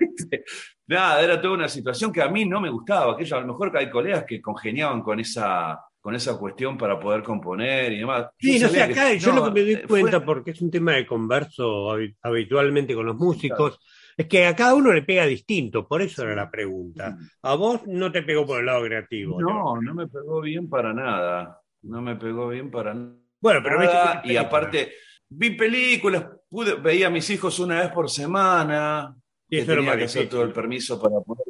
nada, 0.86 1.22
era 1.22 1.40
toda 1.40 1.54
una 1.54 1.68
situación 1.68 2.12
que 2.12 2.22
a 2.22 2.28
mí 2.28 2.44
no 2.44 2.60
me 2.60 2.70
gustaba, 2.70 3.16
que 3.16 3.32
a 3.32 3.40
lo 3.40 3.46
mejor 3.46 3.70
que 3.70 3.78
hay 3.78 3.90
colegas 3.90 4.24
que 4.24 4.40
congeniaban 4.40 5.02
con 5.02 5.20
esa, 5.20 5.78
con 6.00 6.14
esa 6.14 6.38
cuestión 6.38 6.78
para 6.78 6.98
poder 6.98 7.22
componer 7.22 7.92
y 7.92 7.98
demás. 7.98 8.28
Sí, 8.38 8.58
no 8.58 8.68
sé, 8.68 8.82
acá 8.82 9.12
yo 9.14 9.32
lo 9.32 9.44
que 9.44 9.50
me 9.50 9.60
doy 9.60 9.72
eh, 9.74 9.84
cuenta, 9.86 10.24
porque 10.24 10.52
es 10.52 10.60
un 10.62 10.70
tema 10.70 10.92
de 10.92 11.06
converso 11.06 11.90
habitualmente 12.22 12.94
con 12.94 13.06
los 13.06 13.16
músicos, 13.16 13.78
es 14.16 14.26
que 14.26 14.46
a 14.46 14.56
cada 14.56 14.74
uno 14.74 14.92
le 14.92 15.02
pega 15.02 15.26
distinto, 15.26 15.86
por 15.86 16.02
eso 16.02 16.24
era 16.24 16.34
la 16.34 16.50
pregunta. 16.50 17.16
A 17.42 17.54
vos 17.54 17.82
no 17.86 18.10
te 18.10 18.22
pegó 18.22 18.46
por 18.46 18.60
el 18.60 18.66
lado 18.66 18.84
creativo. 18.84 19.40
No, 19.40 19.80
no, 19.80 19.94
me 19.94 20.08
pegó 20.08 20.40
bien 20.40 20.68
para 20.68 20.92
nada. 20.92 21.60
No 21.82 22.02
me 22.02 22.16
pegó 22.16 22.48
bien 22.48 22.70
para 22.70 22.94
nada. 22.94 23.14
Bueno, 23.40 23.60
pero 23.62 23.78
y 24.24 24.36
aparte, 24.36 24.94
vi 25.28 25.50
películas, 25.50 26.26
pude, 26.48 26.74
veía 26.74 27.06
a 27.06 27.10
mis 27.10 27.30
hijos 27.30 27.58
una 27.60 27.80
vez 27.80 27.92
por 27.92 28.10
semana. 28.10 29.14
Y 29.48 29.58
eso 29.58 29.74
tenía 29.74 29.96
que 29.96 30.04
hacer 30.04 30.28
todo 30.28 30.42
el 30.42 30.52
permiso 30.52 31.00
para 31.00 31.20
poder 31.20 31.44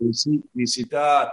visitar. 0.52 1.32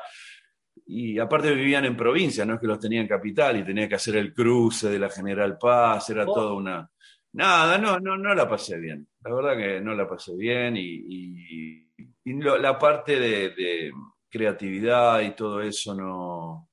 Y 0.87 1.17
aparte 1.17 1.53
vivían 1.53 1.85
en 1.85 1.97
provincia, 1.97 2.45
no 2.45 2.55
es 2.55 2.59
que 2.59 2.67
los 2.67 2.79
tenían 2.79 3.03
en 3.03 3.09
capital 3.09 3.57
y 3.57 3.65
tenía 3.65 3.89
que 3.89 3.95
hacer 3.95 4.17
el 4.17 4.33
cruce 4.33 4.89
de 4.89 4.99
la 4.99 5.09
General 5.09 5.57
Paz, 5.57 6.09
era 6.11 6.23
oh. 6.27 6.33
toda 6.33 6.53
una, 6.53 6.89
Nada, 7.35 7.77
no, 7.77 7.99
no, 7.99 8.15
no 8.15 8.33
la 8.33 8.47
pasé 8.47 8.77
bien. 8.77 9.09
La 9.21 9.33
verdad 9.33 9.57
que 9.57 9.81
no 9.81 9.93
la 9.93 10.07
pasé 10.07 10.33
bien 10.37 10.75
y, 10.77 11.85
la 12.23 12.79
parte 12.79 13.19
de, 13.19 13.91
creatividad 14.29 15.21
y 15.21 15.35
todo 15.35 15.61
eso 15.61 15.93
no, 15.93 16.69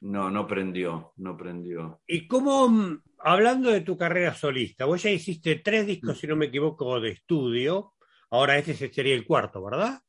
no, 0.00 0.30
no 0.30 0.46
prendió, 0.46 1.14
no 1.16 1.36
prendió. 1.38 2.02
¿Y 2.06 2.26
cómo, 2.26 3.00
hablando 3.18 3.70
de 3.70 3.80
tu 3.80 3.96
carrera 3.96 4.34
solista, 4.34 4.84
vos 4.84 5.02
ya 5.02 5.10
hiciste 5.10 5.56
tres 5.56 5.86
discos, 5.86 6.16
mm. 6.16 6.20
si 6.20 6.26
no 6.26 6.36
me 6.36 6.46
equivoco, 6.46 7.00
de 7.00 7.12
estudio, 7.12 7.94
ahora 8.30 8.58
este 8.58 8.74
sería 8.74 9.14
el 9.14 9.26
cuarto, 9.26 9.64
¿verdad? 9.64 10.00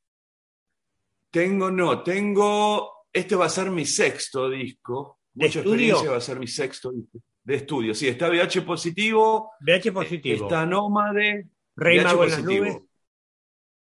Tengo, 1.30 1.70
no, 1.70 2.02
tengo, 2.02 2.99
este 3.12 3.34
va 3.36 3.46
a 3.46 3.50
ser 3.50 3.70
mi 3.70 3.84
sexto 3.84 4.48
disco. 4.48 5.20
Mucha 5.34 5.60
experiencia 5.60 6.10
va 6.10 6.16
a 6.16 6.20
ser 6.20 6.38
mi 6.38 6.46
sexto 6.46 6.92
disco 6.92 7.20
de 7.42 7.54
estudio. 7.56 7.94
Sí, 7.94 8.08
está 8.08 8.28
VH 8.28 8.62
positivo. 8.62 9.52
VH 9.60 9.92
positivo. 9.92 10.44
Está 10.44 10.66
Nómade. 10.66 11.48
Rey 11.76 12.00
Mago 12.00 12.24
en 12.24 12.30
las 12.30 12.44
nubes. 12.44 12.78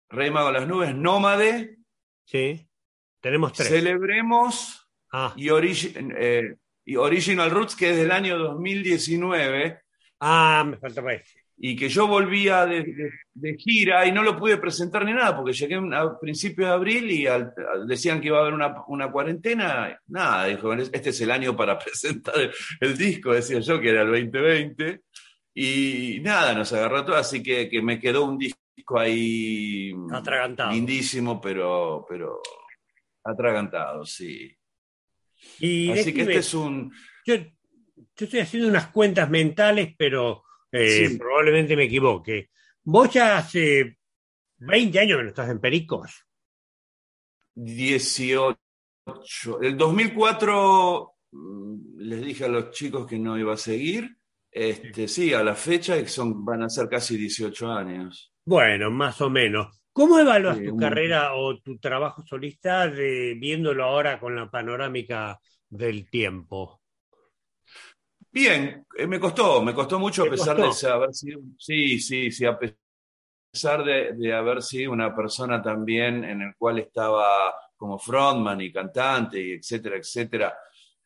Rey 0.08 0.30
Mago 0.30 0.48
en 0.48 0.54
las 0.54 0.68
nubes, 0.68 0.94
Nómade. 0.94 1.78
Sí. 2.24 2.68
Tenemos 3.20 3.52
tres. 3.52 3.68
Celebremos. 3.68 4.88
Ah. 5.12 5.34
Y, 5.36 5.48
eh, 5.50 6.56
y, 6.84 6.96
Original 6.96 7.50
Roots, 7.50 7.76
que 7.76 7.90
es 7.90 7.96
del 7.96 8.10
año 8.10 8.38
2019. 8.38 9.82
Ah, 10.20 10.64
me 10.66 10.76
faltaba 10.78 11.12
este 11.12 11.41
y 11.64 11.76
que 11.76 11.88
yo 11.88 12.08
volvía 12.08 12.66
de, 12.66 13.56
gira 13.56 14.04
y 14.04 14.10
no 14.10 14.24
lo 14.24 14.36
pude 14.36 14.56
presentar 14.56 15.04
ni 15.04 15.12
nada, 15.12 15.36
porque 15.36 15.52
llegué 15.52 15.76
a 15.94 16.18
principios 16.18 16.66
de 16.68 16.74
abril 16.74 17.08
y 17.08 17.24
decían 17.86 18.20
que 18.20 18.26
iba 18.26 18.38
a 18.38 18.40
haber 18.40 18.54
una, 18.88 19.12
cuarentena. 19.12 19.96
Nada, 20.08 20.46
dijo, 20.46 20.72
este 20.72 21.10
es 21.10 21.20
el 21.20 21.30
año 21.30 21.56
para 21.56 21.78
presentar 21.84 22.34
el, 22.80 22.98
disco, 22.98 23.32
decía 23.32 23.60
yo, 23.60 23.80
que 23.80 23.90
era 23.90 24.02
el 24.02 24.08
2020. 24.08 25.02
Y 25.54 26.18
nada, 26.20 26.52
nos 26.52 26.72
agarró 26.72 27.04
todo, 27.04 27.14
así 27.14 27.44
que, 27.44 27.70
me 27.80 28.00
quedó 28.00 28.24
un 28.24 28.38
disco 28.38 28.98
ahí 28.98 29.92
atragantado. 30.12 30.72
lindísimo, 30.72 31.40
pero, 31.40 32.04
pero 32.08 32.42
atragantado, 33.22 34.04
sí. 34.04 34.52
así 35.38 36.12
que 36.12 36.22
este 36.22 36.38
es 36.38 36.54
un... 36.54 36.92
Yo, 37.24 37.36
yo 37.36 38.24
estoy 38.24 38.40
haciendo 38.40 38.68
unas 38.68 38.88
cuentas 38.88 39.30
mentales, 39.30 39.94
pero 39.96 40.42
eh, 40.72 41.16
probablemente 41.18 41.76
me 41.76 41.84
equivoque. 41.84 42.50
Vos 42.84 43.10
ya 43.12 43.38
hace 43.38 43.98
20 44.58 44.98
años 44.98 45.18
que 45.18 45.22
no 45.22 45.28
estás 45.28 45.50
en 45.50 45.60
Pericos. 45.60 46.26
18. 47.54 48.58
El 49.60 49.76
2004 49.76 51.14
mm, 51.32 51.98
les 51.98 52.24
dije 52.24 52.44
a 52.46 52.48
los 52.48 52.70
chicos 52.70 53.06
que 53.06 53.18
no 53.18 53.38
iba 53.38 53.54
a 53.54 53.58
seguir. 53.58 54.16
Este, 54.50 55.08
sí, 55.08 55.32
a 55.32 55.42
la 55.42 55.54
fecha 55.54 56.06
son, 56.06 56.44
van 56.44 56.62
a 56.62 56.68
ser 56.68 56.88
casi 56.88 57.16
18 57.16 57.70
años. 57.70 58.32
Bueno, 58.44 58.90
más 58.90 59.20
o 59.20 59.30
menos. 59.30 59.78
¿Cómo 59.92 60.18
evalúas 60.18 60.58
tu 60.62 60.74
carrera 60.76 61.34
o 61.34 61.60
tu 61.60 61.78
trabajo 61.78 62.22
solista 62.26 62.86
viéndolo 62.86 63.84
ahora 63.84 64.18
con 64.18 64.34
la 64.34 64.50
panorámica 64.50 65.38
del 65.68 66.08
tiempo? 66.08 66.81
Bien, 68.32 68.86
eh, 68.96 69.06
me 69.06 69.20
costó, 69.20 69.62
me 69.62 69.74
costó 69.74 69.98
mucho 69.98 70.24
a 70.24 70.30
pesar 70.30 70.56
de 70.56 70.90
haber 70.90 71.12
sido, 71.12 71.40
sí, 71.58 72.00
sí, 72.00 72.30
sí, 72.30 72.46
a 72.46 72.58
pesar 72.58 73.84
de, 73.84 74.32
haber 74.32 74.62
sido 74.62 74.90
una 74.90 75.14
persona 75.14 75.60
también 75.60 76.24
en 76.24 76.40
el 76.40 76.54
cual 76.56 76.78
estaba 76.78 77.54
como 77.76 77.98
frontman 77.98 78.60
y 78.62 78.72
cantante 78.72 79.38
y 79.38 79.52
etcétera, 79.52 79.98
etcétera, 79.98 80.56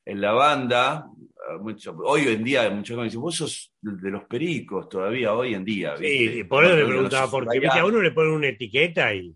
en 0.05 0.21
la 0.21 0.33
banda, 0.33 1.07
eh, 1.19 1.59
mucho, 1.59 1.97
hoy 2.05 2.29
en 2.29 2.45
día 2.45 2.71
muchos 2.71 2.97
me 2.97 3.05
dicen, 3.05 3.21
vos 3.21 3.35
sos 3.35 3.73
de 3.81 4.11
los 4.11 4.23
pericos 4.25 4.89
todavía 4.89 5.35
hoy 5.35 5.55
en 5.55 5.65
día. 5.65 5.97
Sí, 5.97 6.45
por 6.45 6.65
eso 6.65 6.77
me 6.77 6.85
preguntaba, 6.85 7.29
porque 7.29 7.67
a 7.67 7.85
uno 7.85 8.01
le 8.01 8.13
ponen 8.13 8.35
una 8.35 8.49
etiqueta 8.49 9.13
y 9.13 9.35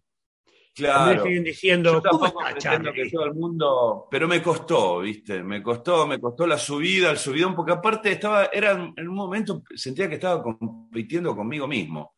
Claro. 0.75 1.25
siguen 1.25 1.45
diciendo, 1.45 2.00
que 2.00 3.11
todo 3.11 3.25
el 3.25 3.35
mundo, 3.35 4.07
pero 4.11 4.29
me 4.29 4.41
costó, 4.41 5.00
¿viste? 5.00 5.43
Me 5.43 5.62
costó, 5.62 6.07
me 6.07 6.19
costó 6.19 6.47
la 6.47 6.57
subida, 6.57 7.11
el 7.11 7.19
subidón, 7.19 7.55
porque 7.55 7.73
aparte 7.73 8.12
estaba, 8.12 8.47
era 8.47 8.73
en 8.97 9.09
un 9.09 9.15
momento, 9.15 9.62
sentía 9.75 10.09
que 10.09 10.15
estaba 10.15 10.43
compitiendo 10.43 11.35
conmigo 11.35 11.67
mismo. 11.67 12.15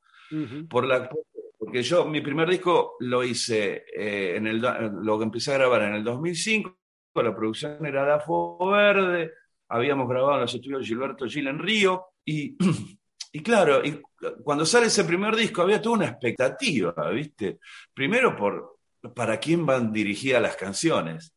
por 0.68 0.86
la, 0.86 1.08
porque 1.58 1.82
yo, 1.82 2.04
mi 2.04 2.20
primer 2.20 2.48
disco 2.48 2.96
lo 3.00 3.22
hice, 3.22 3.84
eh, 3.94 4.36
en 4.36 4.46
el, 4.46 4.60
lo 4.60 5.18
que 5.18 5.24
empecé 5.24 5.52
a 5.52 5.58
grabar 5.58 5.82
en 5.82 5.94
el 5.94 6.04
2005, 6.04 6.76
la 7.16 7.34
producción 7.34 7.84
era 7.86 8.04
de 8.04 8.12
Afo 8.12 8.58
Verde, 8.66 9.32
habíamos 9.68 10.08
grabado 10.08 10.34
en 10.34 10.40
los 10.42 10.54
estudios 10.54 10.80
de 10.80 10.86
Gilberto 10.86 11.26
Gil 11.26 11.46
en 11.46 11.58
Río, 11.58 12.06
y 12.24 12.56
Y 13.32 13.42
claro, 13.42 13.82
cuando 14.44 14.66
sale 14.66 14.86
ese 14.86 15.04
primer 15.04 15.34
disco 15.34 15.62
había 15.62 15.80
toda 15.80 15.96
una 15.96 16.08
expectativa, 16.08 16.94
¿viste? 17.10 17.58
Primero 17.94 18.36
por 18.36 18.78
para 19.14 19.38
quién 19.38 19.66
van 19.66 19.92
dirigidas 19.92 20.42
las 20.42 20.56
canciones. 20.56 21.34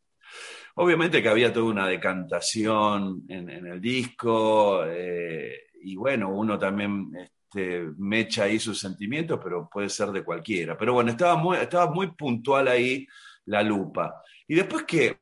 Obviamente 0.76 1.22
que 1.22 1.30
había 1.30 1.54
toda 1.54 1.66
una 1.66 1.88
decantación 1.88 3.24
en, 3.30 3.50
el 3.50 3.80
disco, 3.80 4.84
eh, 4.86 5.68
y 5.82 5.96
bueno, 5.96 6.30
uno 6.30 6.60
también 6.60 7.12
este, 7.16 7.90
mecha 7.98 8.44
ahí 8.44 8.60
sus 8.60 8.80
sentimientos, 8.80 9.40
pero 9.42 9.70
puede 9.70 9.90
ser 9.90 10.10
de 10.10 10.24
cualquiera. 10.24 10.78
Pero 10.78 10.94
bueno, 10.94 11.12
estaba 11.12 11.38
muy, 11.38 11.58
estaba 11.58 11.90
muy 11.92 12.12
puntual 12.12 12.68
ahí 12.68 13.08
la 13.46 13.64
lupa. 13.64 14.22
Y 14.48 14.56
después 14.56 14.84
que 14.84 15.20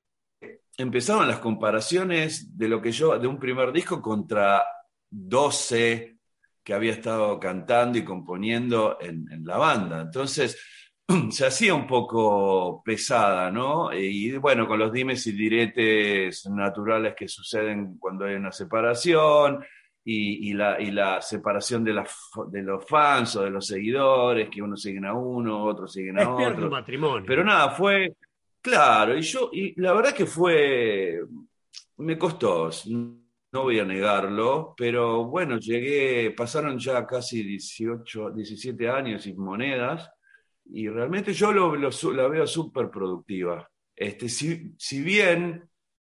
empezaron 0.78 1.28
las 1.28 1.40
comparaciones 1.40 2.58
de 2.58 2.68
lo 2.68 2.82
que 2.82 2.92
yo, 2.92 3.18
de 3.20 3.28
un 3.28 3.40
primer 3.40 3.72
disco 3.72 4.02
contra 4.02 4.66
12 5.10 6.13
que 6.64 6.74
había 6.74 6.94
estado 6.94 7.40
cantando 7.40 7.98
y 7.98 8.04
componiendo 8.04 8.98
en, 9.02 9.28
la 9.44 9.58
banda. 9.58 10.02
Entonces, 10.02 10.58
se 11.32 11.46
hacía 11.46 11.74
un 11.74 11.86
poco 11.86 12.82
pesada, 12.84 13.52
¿no? 13.52 13.94
Y 13.94 14.38
bueno, 14.38 14.68
con 14.68 14.80
los 14.80 14.92
dimes 14.92 15.28
y 15.28 15.34
diretes 15.34 16.48
naturales 16.50 17.14
que 17.16 17.28
suceden 17.28 17.98
cuando 17.98 18.26
hay 18.26 18.36
una 18.36 18.52
separación 18.52 19.64
y, 20.06 20.54
la, 20.54 21.22
separación 21.22 21.84
de, 21.84 22.04
de, 22.52 22.62
los 22.62 22.86
fans 22.86 23.36
o 23.36 23.44
de 23.44 23.50
los 23.50 23.66
seguidores, 23.66 24.50
que 24.50 24.62
uno 24.62 24.76
siguen 24.76 25.06
a 25.06 25.14
uno, 25.14 25.64
otros 25.66 25.94
siguen 25.94 26.20
a 26.20 26.30
otro. 26.30 26.70
matrimonio. 26.70 27.26
Pero 27.26 27.44
nada, 27.44 27.72
fue, 27.72 28.16
claro, 28.62 29.18
y 29.18 29.22
yo, 29.22 29.50
y 29.54 29.80
la 29.80 29.94
verdad 29.94 30.14
que 30.14 30.26
fue, 30.26 31.22
me 31.98 32.18
costó 32.18 32.70
no 33.54 33.64
voy 33.64 33.80
a 33.80 33.86
negarlo, 33.86 34.74
pero 34.76 35.26
bueno, 35.26 35.60
llegué, 35.60 36.32
pasaron 36.32 36.80
ya 36.80 37.06
casi 37.06 37.44
18, 37.44 38.32
17 38.32 38.90
años 38.90 39.24
sin 39.24 39.38
monedas 39.38 40.10
y 40.66 40.90
realmente 40.90 41.34
yo 41.34 41.52
lo, 41.54 41.76
la 41.76 42.28
veo 42.28 42.48
súper 42.48 42.90
productiva. 42.90 43.70
Este, 43.96 44.28
si, 44.28 44.74
si, 44.76 45.04
bien 45.04 45.70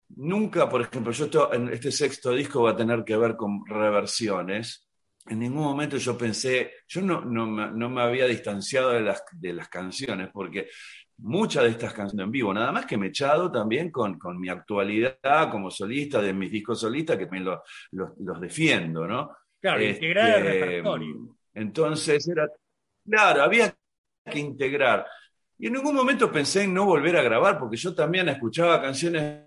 nunca, 0.10 0.68
por 0.68 0.82
ejemplo, 0.82 1.14
yo 1.14 1.54
en 1.54 1.70
este 1.70 1.94
sexto 1.94 2.34
disco 2.34 2.64
va 2.64 2.72
a 2.72 2.76
tener 2.76 3.06
que 3.06 3.16
ver 3.16 3.38
con 3.38 3.66
reversiones, 3.66 4.90
en 5.26 5.40
ningún 5.40 5.64
momento 5.64 5.96
yo 5.96 6.18
pensé, 6.18 6.74
yo 6.88 7.02
no, 7.02 7.22
no, 7.22 7.46
no 7.46 7.90
me 7.90 8.02
había 8.02 8.26
distanciado 8.26 8.90
de 8.90 9.02
las, 9.02 9.24
de 9.32 9.54
las 9.54 9.70
canciones, 9.70 10.30
porque 10.34 10.68
muchas 11.22 11.64
de 11.64 11.70
estas 11.70 11.94
canciones 11.94 12.26
en 12.26 12.32
vivo, 12.32 12.54
nada 12.54 12.72
más 12.72 12.86
que 12.86 12.98
me 12.98 13.08
he 13.08 13.10
echado 13.10 13.52
también 13.52 13.92
con, 13.92 14.18
con 14.18 14.40
mi 14.40 14.50
actualidad 14.50 15.52
como 15.52 15.70
solista, 15.70 16.22
de 16.22 16.34
mis 16.34 16.52
discos 16.52 16.80
solistas, 16.80 17.18
que 17.18 17.28
me 17.28 17.42
los 17.42 18.40
defiendo, 18.40 19.08
¿no? 19.08 19.36
Claro, 19.62 19.84
integrar 19.84 20.40
el 20.40 20.48
este, 20.48 20.66
repertorio. 20.66 21.38
Entonces 21.54 22.28
era, 22.28 22.50
claro, 23.06 23.44
había 23.44 23.76
que 24.26 24.40
integrar. 24.40 25.06
Y 25.58 25.68
en 25.68 25.74
ningún 25.74 25.96
momento 25.96 26.32
pensé 26.32 26.64
en 26.64 26.74
no 26.74 26.86
volver 26.86 27.18
a 27.18 27.22
grabar, 27.22 27.60
porque 27.60 27.76
yo 27.76 27.94
también 27.94 28.30
escuchaba 28.30 28.82
canciones 28.82 29.44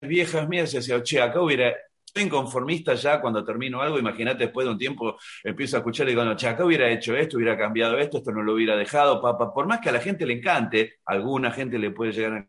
viejas 0.00 0.48
mías 0.48 0.72
y 0.72 0.76
decía, 0.76 1.02
che, 1.02 1.20
acá 1.20 1.40
hubiera, 1.40 1.74
inconformista 2.20 2.94
ya 2.94 3.20
cuando 3.20 3.44
termino 3.44 3.80
algo, 3.80 3.98
imagínate 3.98 4.44
después 4.44 4.66
de 4.66 4.72
un 4.72 4.78
tiempo 4.78 5.16
empiezo 5.42 5.76
a 5.76 5.80
escuchar 5.80 6.06
y 6.06 6.10
digo, 6.10 6.24
no, 6.24 6.36
che, 6.36 6.48
acá 6.48 6.64
hubiera 6.64 6.90
hecho 6.90 7.16
esto, 7.16 7.36
hubiera 7.36 7.56
cambiado 7.56 7.98
esto, 7.98 8.18
esto 8.18 8.32
no 8.32 8.42
lo 8.42 8.54
hubiera 8.54 8.76
dejado, 8.76 9.20
papá. 9.20 9.52
Por 9.52 9.66
más 9.66 9.80
que 9.80 9.88
a 9.88 9.92
la 9.92 10.00
gente 10.00 10.26
le 10.26 10.34
encante, 10.34 10.94
a 11.04 11.12
alguna 11.12 11.50
gente 11.50 11.78
le 11.78 11.90
puede 11.90 12.12
llegar 12.12 12.32
a 12.32 12.48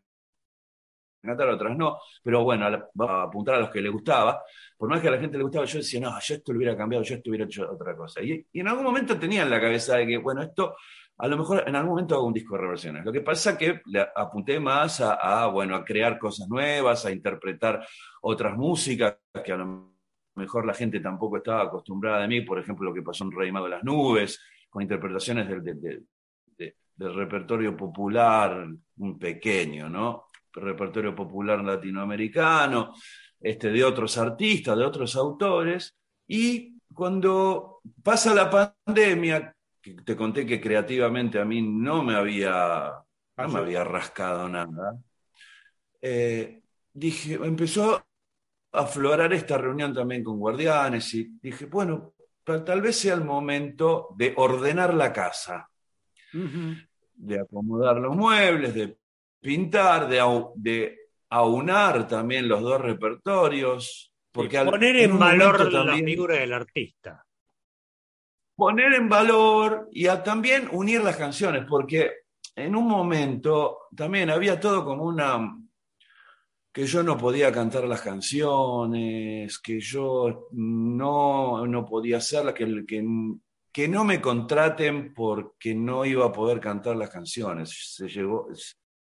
encantar, 1.22 1.48
a 1.48 1.54
otras 1.54 1.76
no, 1.76 1.98
pero 2.22 2.44
bueno, 2.44 2.66
a 2.66 3.22
apuntar 3.22 3.56
a 3.56 3.60
los 3.60 3.70
que 3.70 3.80
le 3.80 3.88
gustaba. 3.88 4.42
Por 4.76 4.88
más 4.88 5.00
que 5.00 5.08
a 5.08 5.10
la 5.10 5.18
gente 5.18 5.36
le 5.36 5.44
gustaba, 5.44 5.64
yo 5.64 5.78
decía, 5.78 6.00
no, 6.00 6.18
yo 6.20 6.34
esto 6.34 6.52
lo 6.52 6.58
hubiera 6.58 6.76
cambiado, 6.76 7.04
yo 7.04 7.14
esto 7.16 7.30
hubiera 7.30 7.44
hecho 7.44 7.70
otra 7.70 7.96
cosa. 7.96 8.22
Y, 8.22 8.46
y 8.52 8.60
en 8.60 8.68
algún 8.68 8.84
momento 8.84 9.18
tenía 9.18 9.42
en 9.42 9.50
la 9.50 9.60
cabeza 9.60 9.96
de 9.96 10.06
que, 10.06 10.16
bueno, 10.18 10.42
esto 10.42 10.76
a 11.20 11.26
lo 11.26 11.36
mejor 11.36 11.64
en 11.66 11.74
algún 11.74 11.90
momento 11.90 12.14
hago 12.14 12.26
un 12.26 12.32
disco 12.32 12.54
de 12.54 12.62
reversiones. 12.62 13.04
Lo 13.04 13.12
que 13.12 13.20
pasa 13.20 13.50
es 13.52 13.58
que 13.58 13.80
le 13.86 14.06
apunté 14.14 14.60
más 14.60 15.00
a, 15.00 15.46
bueno, 15.48 15.74
a 15.74 15.84
crear 15.84 16.18
cosas 16.18 16.48
nuevas, 16.48 17.04
a 17.04 17.10
interpretar 17.10 17.84
otras 18.22 18.56
músicas 18.56 19.16
que 19.44 19.52
a 19.52 19.56
lo 19.56 19.94
mejor 20.36 20.64
la 20.64 20.74
gente 20.74 21.00
tampoco 21.00 21.38
estaba 21.38 21.62
acostumbrada 21.62 22.20
de 22.20 22.28
mí, 22.28 22.42
por 22.42 22.60
ejemplo, 22.60 22.88
lo 22.88 22.94
que 22.94 23.02
pasó 23.02 23.24
en 23.24 23.32
Rey 23.32 23.50
Mago 23.50 23.64
de 23.64 23.72
las 23.72 23.84
Nubes, 23.84 24.40
con 24.70 24.82
interpretaciones 24.82 25.48
del, 25.48 26.06
repertorio 26.96 27.76
popular, 27.76 28.66
un 28.98 29.18
pequeño, 29.18 29.88
¿no? 29.88 30.26
repertorio 30.52 31.14
popular 31.14 31.62
latinoamericano, 31.62 32.92
este, 33.40 33.70
de 33.70 33.84
otros 33.84 34.18
artistas, 34.18 34.76
de 34.76 34.84
otros 34.84 35.14
autores, 35.14 35.96
y 36.26 36.76
cuando 36.92 37.80
pasa 38.02 38.34
la 38.34 38.50
pandemia, 38.50 39.54
te 39.80 40.16
conté 40.16 40.46
que 40.46 40.60
creativamente 40.60 41.38
a 41.38 41.44
mí 41.44 41.62
no 41.62 42.02
me 42.02 42.14
había, 42.14 42.92
no 43.36 43.48
me 43.48 43.58
había 43.58 43.84
rascado 43.84 44.48
nada. 44.48 44.98
Eh, 46.00 46.62
dije, 46.92 47.34
empezó 47.34 47.96
a 47.96 48.04
aflorar 48.72 49.32
esta 49.32 49.58
reunión 49.58 49.94
también 49.94 50.24
con 50.24 50.38
guardianes 50.38 51.14
y 51.14 51.38
dije, 51.40 51.66
bueno, 51.66 52.14
tal 52.44 52.80
vez 52.80 52.96
sea 52.96 53.14
el 53.14 53.24
momento 53.24 54.08
de 54.16 54.32
ordenar 54.36 54.94
la 54.94 55.12
casa, 55.12 55.68
de 56.32 57.40
acomodar 57.40 57.96
los 57.96 58.16
muebles, 58.16 58.74
de 58.74 58.96
pintar, 59.40 60.08
de, 60.08 60.22
de 60.56 60.98
aunar 61.30 62.06
también 62.06 62.48
los 62.48 62.62
dos 62.62 62.80
repertorios. 62.80 64.12
Porque 64.30 64.58
poner 64.60 64.96
en 64.96 65.18
valor 65.18 65.72
la 65.72 65.94
figura 65.94 66.36
del 66.36 66.52
artista 66.52 67.24
poner 68.58 68.92
en 68.94 69.08
valor 69.08 69.88
y 69.92 70.08
también 70.24 70.68
unir 70.72 71.00
las 71.00 71.16
canciones, 71.16 71.64
porque 71.68 72.10
en 72.56 72.74
un 72.74 72.88
momento 72.88 73.82
también 73.94 74.30
había 74.30 74.58
todo 74.58 74.84
como 74.84 75.04
una 75.04 75.56
que 76.72 76.84
yo 76.84 77.04
no 77.04 77.16
podía 77.16 77.52
cantar 77.52 77.84
las 77.84 78.00
canciones, 78.00 79.60
que 79.60 79.78
yo 79.78 80.48
no, 80.50 81.64
no 81.68 81.84
podía 81.86 82.16
hacerlas, 82.16 82.54
que, 82.54 82.84
que, 82.84 83.06
que 83.72 83.86
no 83.86 84.02
me 84.02 84.20
contraten 84.20 85.14
porque 85.14 85.72
no 85.76 86.04
iba 86.04 86.26
a 86.26 86.32
poder 86.32 86.58
cantar 86.58 86.96
las 86.96 87.10
canciones. 87.10 87.94
Se 87.94 88.08
llegó, 88.08 88.48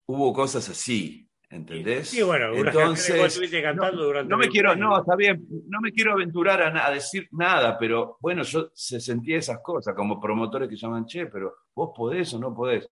hubo 0.07 0.31
cosas 0.31 0.69
así. 0.69 1.27
¿Entendés? 1.53 2.09
Sí, 2.09 2.23
bueno, 2.23 2.51
entonces 2.55 3.51
cantando 3.61 4.05
durante 4.05 4.27
no, 4.27 4.37
me 4.37 4.49
quiero, 4.49 4.75
no, 4.75 4.97
está 4.97 5.15
bien, 5.15 5.45
no 5.67 5.81
me 5.81 5.91
quiero 5.91 6.13
aventurar 6.13 6.63
a, 6.63 6.89
decir 6.89 7.27
nada, 7.31 7.77
pero 7.77 8.17
bueno, 8.19 8.41
yo 8.41 8.71
se 8.73 8.99
sentía 8.99 9.37
esas 9.37 9.59
cosas 9.61 9.93
como 9.95 10.19
promotores 10.19 10.67
que 10.67 10.75
llaman, 10.75 11.05
che, 11.05 11.27
pero 11.27 11.53
vos 11.75 11.91
podés 11.95 12.33
o 12.33 12.39
no 12.39 12.55
podés. 12.55 12.89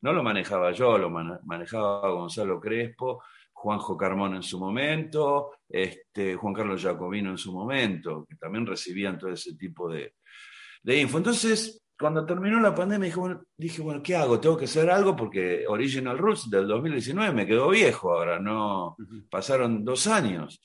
No 0.00 0.12
lo 0.12 0.22
manejaba 0.22 0.70
yo, 0.70 0.96
lo 0.96 1.10
manejaba 1.10 2.08
Gonzalo 2.10 2.60
Crespo, 2.60 3.20
Juanjo 3.52 3.96
Carmona 3.96 4.36
en 4.36 4.44
su 4.44 4.60
momento, 4.60 5.56
este, 5.68 6.36
Juan 6.36 6.54
Carlos 6.54 6.80
Jacobino 6.80 7.30
en 7.30 7.38
su 7.38 7.52
momento, 7.52 8.24
que 8.28 8.36
también 8.36 8.64
recibían 8.64 9.18
todo 9.18 9.32
ese 9.32 9.56
tipo 9.56 9.90
de, 9.90 10.14
de 10.84 11.00
info. 11.00 11.18
Entonces, 11.18 11.84
cuando 11.98 12.24
terminó 12.24 12.60
la 12.60 12.74
pandemia 12.74 13.06
dije 13.06 13.18
bueno, 13.18 13.42
dije, 13.56 13.82
bueno, 13.82 14.02
¿qué 14.02 14.14
hago? 14.14 14.38
Tengo 14.38 14.56
que 14.56 14.66
hacer 14.66 14.88
algo 14.88 15.16
porque 15.16 15.66
Original 15.66 16.16
Roots 16.16 16.48
del 16.48 16.68
2019 16.68 17.32
me 17.34 17.46
quedó 17.46 17.70
viejo 17.70 18.12
ahora, 18.12 18.38
no 18.38 18.96
pasaron 19.28 19.84
dos 19.84 20.06
años. 20.06 20.62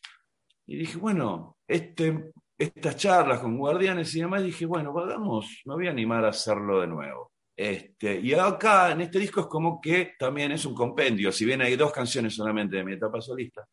Y 0.66 0.78
dije, 0.78 0.98
bueno, 0.98 1.58
este, 1.68 2.32
estas 2.58 2.96
charlas 2.98 3.40
con 3.40 3.58
guardianes 3.58 4.14
y 4.16 4.22
demás, 4.22 4.44
dije, 4.44 4.66
bueno, 4.66 4.94
vamos, 4.94 5.62
me 5.66 5.74
voy 5.74 5.88
a 5.88 5.92
animar 5.92 6.24
a 6.24 6.30
hacerlo 6.30 6.82
de 6.82 6.88
nuevo. 6.88 7.32
Este, 7.56 8.20
y 8.20 8.34
acá 8.34 8.92
en 8.92 9.02
este 9.02 9.20
disco 9.20 9.42
es 9.42 9.48
como 9.48 9.82
que 9.82 10.14
también 10.18 10.52
es 10.52 10.66
un 10.66 10.74
compendio, 10.74 11.32
si 11.32 11.46
bien 11.46 11.62
hay 11.62 11.76
dos 11.76 11.92
canciones 11.92 12.36
solamente 12.36 12.78
de 12.78 12.84
mi 12.84 12.94
etapa 12.94 13.22
solista, 13.22 13.68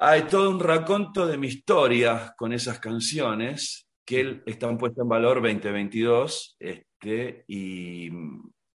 hay 0.00 0.22
todo 0.22 0.50
un 0.50 0.58
raconto 0.58 1.26
de 1.26 1.38
mi 1.38 1.46
historia 1.46 2.34
con 2.36 2.52
esas 2.52 2.80
canciones 2.80 3.88
que 4.04 4.42
están 4.46 4.78
puestas 4.78 5.02
en 5.02 5.08
valor 5.08 5.42
2022 5.42 6.56
este, 6.58 7.44
y, 7.46 8.10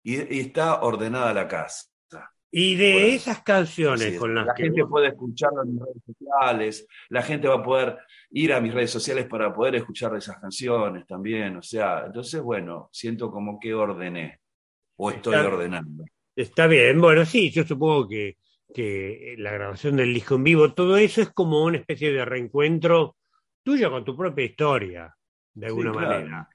y, 0.03 0.39
está 0.41 0.83
ordenada 0.83 1.33
la 1.33 1.49
casa. 1.49 1.89
Y 2.57 2.77
de 2.77 3.17
esas 3.17 3.43
canciones 3.43 4.17
con 4.17 4.33
las 4.33 4.47
la 4.47 4.55
gente 4.55 4.87
puede 4.87 5.09
escucharlo 5.09 5.65
en 5.65 5.73
mis 5.73 5.83
redes 5.83 6.03
sociales, 6.07 6.87
la 7.09 7.23
gente 7.23 7.49
va 7.49 7.57
a 7.57 7.63
poder 7.65 7.99
ir 8.31 8.53
a 8.53 8.61
mis 8.61 8.73
redes 8.73 8.93
sociales 8.93 9.27
para 9.27 9.53
poder 9.53 9.75
escuchar 9.75 10.15
esas 10.15 10.39
canciones 10.39 11.05
también, 11.05 11.57
o 11.57 11.63
sea, 11.63 12.05
entonces 12.07 12.41
bueno, 12.41 12.91
siento 12.93 13.33
como 13.33 13.59
que 13.59 13.75
ordené 13.75 14.39
o 14.97 15.11
estoy 15.11 15.35
ordenando. 15.35 16.05
Está 16.37 16.69
bien, 16.69 17.01
bueno, 17.01 17.25
sí, 17.25 17.51
yo 17.51 17.65
supongo 17.65 18.07
que, 18.07 18.37
que 18.73 19.35
la 19.37 19.51
grabación 19.51 19.97
del 19.97 20.15
disco 20.15 20.37
en 20.37 20.45
vivo, 20.45 20.75
todo 20.75 20.97
eso 20.97 21.23
es 21.23 21.31
como 21.31 21.65
una 21.65 21.79
especie 21.79 22.13
de 22.13 22.25
reencuentro 22.25 23.17
tuyo 23.65 23.91
con 23.91 24.05
tu 24.05 24.17
propia 24.17 24.45
historia, 24.45 25.17
de 25.55 25.67
alguna 25.67 25.93
manera. 25.93 26.49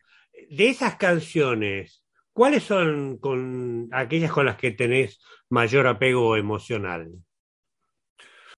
De 0.49 0.69
esas 0.69 0.95
canciones, 0.95 2.05
¿cuáles 2.31 2.63
son 2.63 3.17
con 3.17 3.89
aquellas 3.91 4.31
con 4.31 4.45
las 4.45 4.55
que 4.55 4.71
tenés 4.71 5.19
mayor 5.49 5.87
apego 5.87 6.37
emocional? 6.37 7.11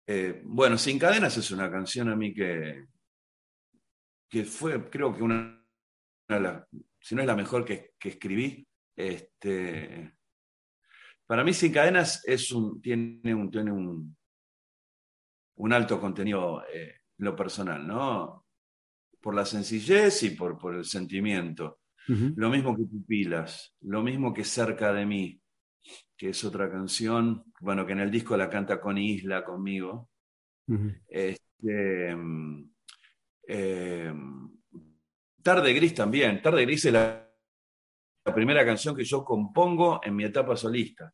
Eh, 0.06 0.42
bueno, 0.44 0.78
Sin 0.78 1.00
Cadenas 1.00 1.38
es 1.38 1.52
una 1.52 1.72
canción 1.72 2.10
a 2.10 2.16
mí 2.16 2.34
que, 2.34 2.86
que 4.30 4.44
fue, 4.44 4.90
creo 4.90 5.16
que 5.16 5.24
una, 5.24 5.64
si 7.00 7.16
no 7.16 7.22
es 7.22 7.28
la 7.28 7.36
mejor 7.36 7.66
que, 7.66 7.94
escribí. 8.04 8.68
Este, 8.96 10.14
para 11.26 11.44
mí 11.44 11.54
Sin 11.54 11.72
Cadenas 11.72 12.24
es 12.28 12.52
un, 12.52 12.82
tiene, 12.82 13.34
un, 13.34 13.50
tiene 13.50 13.72
un, 13.72 14.18
un 15.56 15.74
alto 15.74 16.00
contenido 16.00 16.64
eh, 16.74 17.02
en 17.18 17.26
lo 17.26 17.36
personal, 17.36 17.88
¿no? 17.88 18.41
Por 19.22 19.36
la 19.36 19.46
sencillez 19.46 20.24
y 20.24 20.32
por, 20.32 20.58
por 20.58 20.76
el 20.76 20.86
sentimiento. 20.86 21.80
Lo 22.08 22.50
mismo 22.50 22.76
que 22.76 22.84
Pupilas, 22.84 23.76
lo 23.82 24.02
mismo 24.02 24.34
que 24.34 24.44
Cerca 24.44 24.92
de 24.92 25.06
mí, 25.06 25.42
que 26.18 26.30
es 26.30 26.44
otra 26.44 26.70
canción, 26.70 27.46
bueno, 27.62 27.86
que 27.86 27.94
en 27.94 28.00
el 28.00 28.12
disco 28.12 28.36
la 28.36 28.50
canta 28.50 28.82
con 28.82 28.98
Isla 28.98 29.46
conmigo. 29.46 30.10
este, 31.08 32.10
em, 32.10 32.70
Tarde 35.42 35.74
Gris 35.74 35.94
también. 35.94 36.42
Tarde 36.42 36.66
Gris 36.66 36.86
es 36.86 36.94
la, 36.94 37.32
la 38.26 38.34
primera 38.34 38.66
canción 38.66 38.96
que 38.96 39.04
yo 39.04 39.24
compongo 39.24 40.02
en 40.04 40.16
mi 40.16 40.26
etapa 40.26 40.58
solista. 40.58 41.14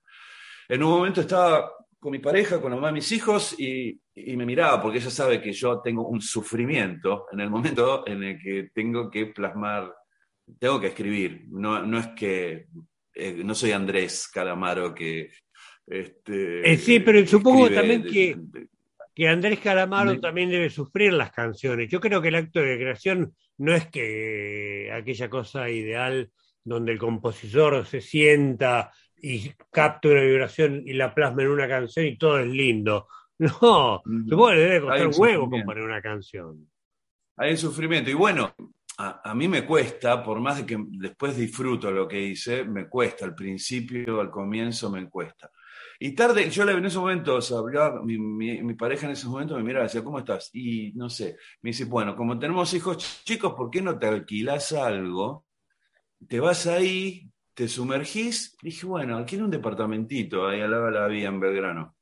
En 0.67 0.83
un 0.83 0.89
momento 0.89 1.21
estaba 1.21 1.69
con 2.07 2.13
mi 2.13 2.19
pareja, 2.19 2.61
con 2.61 2.71
la 2.71 2.77
mamá 2.77 2.87
de 2.87 2.93
mis 2.93 3.11
hijos, 3.11 3.59
y, 3.59 3.99
me 4.15 4.45
miraba, 4.45 4.81
porque 4.81 4.99
ella 4.99 5.09
sabe 5.09 5.41
que 5.41 5.51
yo 5.51 5.81
tengo 5.81 6.07
un 6.07 6.21
sufrimiento 6.21 7.25
en 7.33 7.41
el 7.41 7.49
momento 7.49 8.07
en 8.07 8.23
el 8.23 8.39
que 8.39 8.69
tengo 8.73 9.11
que 9.11 9.25
plasmar, 9.25 9.93
tengo 10.57 10.79
que 10.79 10.87
escribir. 10.87 11.47
No, 11.49 11.85
no 11.85 11.99
es 11.99 12.07
que, 12.15 12.67
eh, 13.13 13.41
no 13.43 13.53
soy 13.53 13.73
Andrés 13.73 14.29
Calamaro 14.33 14.95
que... 14.95 15.31
Este, 15.85 16.71
eh, 16.71 16.77
sí, 16.77 17.01
pero 17.01 17.27
supongo 17.27 17.69
también 17.69 18.03
que, 18.03 18.37
que 19.13 19.27
Andrés 19.27 19.59
Calamaro 19.59 20.17
también 20.21 20.49
debe 20.49 20.69
sufrir 20.69 21.11
las 21.11 21.33
canciones. 21.33 21.89
Yo 21.89 21.99
creo 21.99 22.21
que 22.21 22.29
el 22.29 22.35
acto 22.35 22.61
de 22.61 22.77
creación 22.77 23.35
no 23.57 23.75
es 23.75 23.85
que 23.87 24.93
aquella 24.93 25.29
cosa 25.29 25.69
ideal 25.69 26.31
donde 26.63 26.93
el 26.93 26.99
compositor 26.99 27.85
se 27.85 27.99
sienta 27.99 28.93
y 29.21 29.51
capta 29.71 30.09
una 30.09 30.21
vibración 30.21 30.83
y 30.85 30.93
la 30.93 31.13
plasma 31.13 31.43
en 31.43 31.49
una 31.49 31.67
canción 31.67 32.05
y 32.05 32.17
todo 32.17 32.39
es 32.39 32.47
lindo. 32.47 33.07
No, 33.39 34.01
supongo 34.03 34.47
que 34.47 34.55
le 34.55 34.61
debe 34.61 34.81
costar 34.81 35.07
un 35.07 35.13
huevo 35.15 35.49
componer 35.51 35.83
una 35.83 36.01
canción. 36.01 36.67
Hay 37.35 37.51
un 37.51 37.57
sufrimiento. 37.57 38.09
Y 38.09 38.15
bueno, 38.15 38.55
a, 38.97 39.35
mí 39.35 39.47
me 39.47 39.63
cuesta, 39.63 40.23
por 40.23 40.39
más 40.39 40.57
de 40.57 40.65
que 40.65 40.83
después 40.89 41.37
disfruto 41.37 41.91
lo 41.91 42.07
que 42.07 42.19
hice, 42.19 42.63
me 42.63 42.89
cuesta. 42.89 43.25
Al 43.25 43.35
principio, 43.35 44.19
al 44.19 44.31
comienzo, 44.31 44.89
me 44.89 45.07
cuesta. 45.07 45.51
Y 45.99 46.13
tarde, 46.13 46.49
yo 46.49 46.67
en 46.67 46.85
ese 46.85 46.97
momento, 46.97 47.37
o 47.37 48.03
mi, 48.03 48.17
mi, 48.17 48.73
pareja 48.73 49.05
en 49.05 49.13
ese 49.13 49.27
momento 49.27 49.55
me 49.55 49.63
miraba 49.63 49.85
y 49.85 49.87
decía, 49.87 50.03
¿cómo 50.03 50.19
estás? 50.19 50.49
Y 50.53 50.93
no 50.93 51.09
sé, 51.09 51.37
me 51.61 51.69
dice, 51.69 51.85
bueno, 51.85 52.15
como 52.15 52.37
tenemos 52.37 52.73
hijos 52.73 53.23
chicos, 53.23 53.53
¿por 53.53 53.69
qué 53.69 53.81
no 53.81 53.97
te 53.97 54.07
alquilas 54.07 54.71
algo? 54.73 55.45
Te 56.27 56.39
vas 56.39 56.67
ahí, 56.67 57.29
te 57.57 57.67
sumergís. 57.67 58.55
Dije, 58.61 58.85
bueno, 58.85 59.17
aquí 59.17 59.35
en 59.35 59.45
un 59.45 59.49
departamentito, 59.49 60.47
ahí 60.47 60.61
al 60.61 60.69
lado 60.69 60.85
de 60.85 60.91
la 60.91 61.07
vía 61.07 61.29
en 61.29 61.39
Belgrano. 61.39 61.95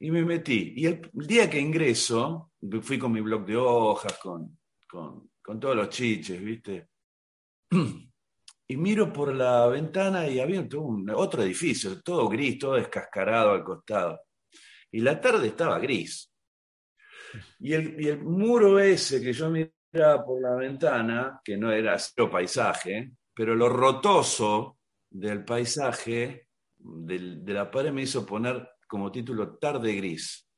y 0.00 0.10
me 0.10 0.24
metí. 0.24 0.72
Y 0.76 0.86
el, 0.86 1.00
día 1.12 1.48
que 1.48 1.60
ingreso, 1.60 2.50
fui 2.82 2.98
con 2.98 3.12
mi 3.12 3.20
blog 3.20 3.46
de 3.46 3.56
hojas, 3.56 4.18
con, 4.18 4.58
con, 4.88 5.30
con 5.40 5.60
todos 5.60 5.76
los 5.76 5.88
chiches, 5.90 6.42
¿viste? 6.42 6.88
Y 8.66 8.78
miro 8.78 9.12
por 9.12 9.34
la 9.34 9.66
ventana 9.66 10.26
y 10.26 10.40
había 10.40 10.66
un, 10.78 11.10
otro 11.10 11.42
edificio, 11.42 12.00
todo 12.00 12.30
gris, 12.30 12.58
todo 12.58 12.76
descascarado 12.76 13.50
al 13.50 13.62
costado. 13.62 14.22
Y 14.90 15.00
la 15.00 15.20
tarde 15.20 15.48
estaba 15.48 15.78
gris. 15.78 16.32
Y 17.60 17.74
el, 17.74 18.00
y 18.00 18.08
el 18.08 18.22
muro 18.24 18.80
ese 18.80 19.20
que 19.20 19.34
yo 19.34 19.50
miraba 19.50 20.24
por 20.24 20.40
la 20.40 20.54
ventana, 20.54 21.42
que 21.44 21.58
no 21.58 21.70
era 21.70 21.98
cero 21.98 22.30
paisaje, 22.30 23.12
pero 23.34 23.54
lo 23.54 23.68
rotoso 23.68 24.78
del 25.10 25.44
paisaje 25.44 26.46
de 26.76 27.52
la 27.52 27.70
pared 27.70 27.92
me 27.92 28.02
hizo 28.02 28.24
poner 28.24 28.68
como 28.86 29.10
título 29.10 29.56
Tarde 29.56 29.94
Gris. 29.94 30.48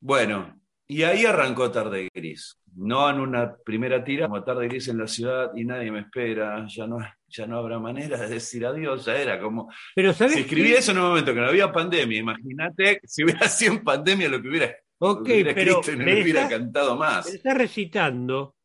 Bueno, 0.00 0.60
y 0.86 1.02
ahí 1.02 1.24
arrancó 1.24 1.70
Tarde 1.70 2.08
Gris. 2.12 2.60
No 2.76 3.08
en 3.08 3.20
una 3.20 3.56
primera 3.56 4.04
tira, 4.04 4.28
como 4.28 4.44
Tarde 4.44 4.68
Gris 4.68 4.88
en 4.88 4.98
la 4.98 5.06
ciudad 5.06 5.50
y 5.54 5.64
nadie 5.64 5.90
me 5.90 6.00
espera, 6.00 6.66
ya 6.68 6.86
no, 6.86 6.98
ya 7.26 7.46
no 7.46 7.58
habrá 7.58 7.78
manera 7.78 8.18
de 8.18 8.28
decir 8.28 8.64
adiós, 8.66 9.04
ya 9.04 9.16
era 9.16 9.40
como... 9.40 9.70
Pero 9.94 10.12
si 10.12 10.24
escribí 10.24 10.72
eso 10.72 10.92
en 10.92 10.98
un 10.98 11.04
momento 11.04 11.34
que 11.34 11.40
no 11.40 11.46
había 11.46 11.72
pandemia, 11.72 12.18
imagínate 12.18 13.00
si 13.04 13.24
hubiera 13.24 13.48
sido 13.48 13.74
en 13.74 13.84
pandemia 13.84 14.28
lo 14.28 14.40
que 14.40 14.48
hubiera, 14.48 14.76
pero 14.98 15.80
y 15.86 15.96
no 15.96 16.04
hubiera 16.04 16.48
cantado 16.48 16.96
más. 16.96 17.26
está 17.26 17.54
recitando 17.54 18.56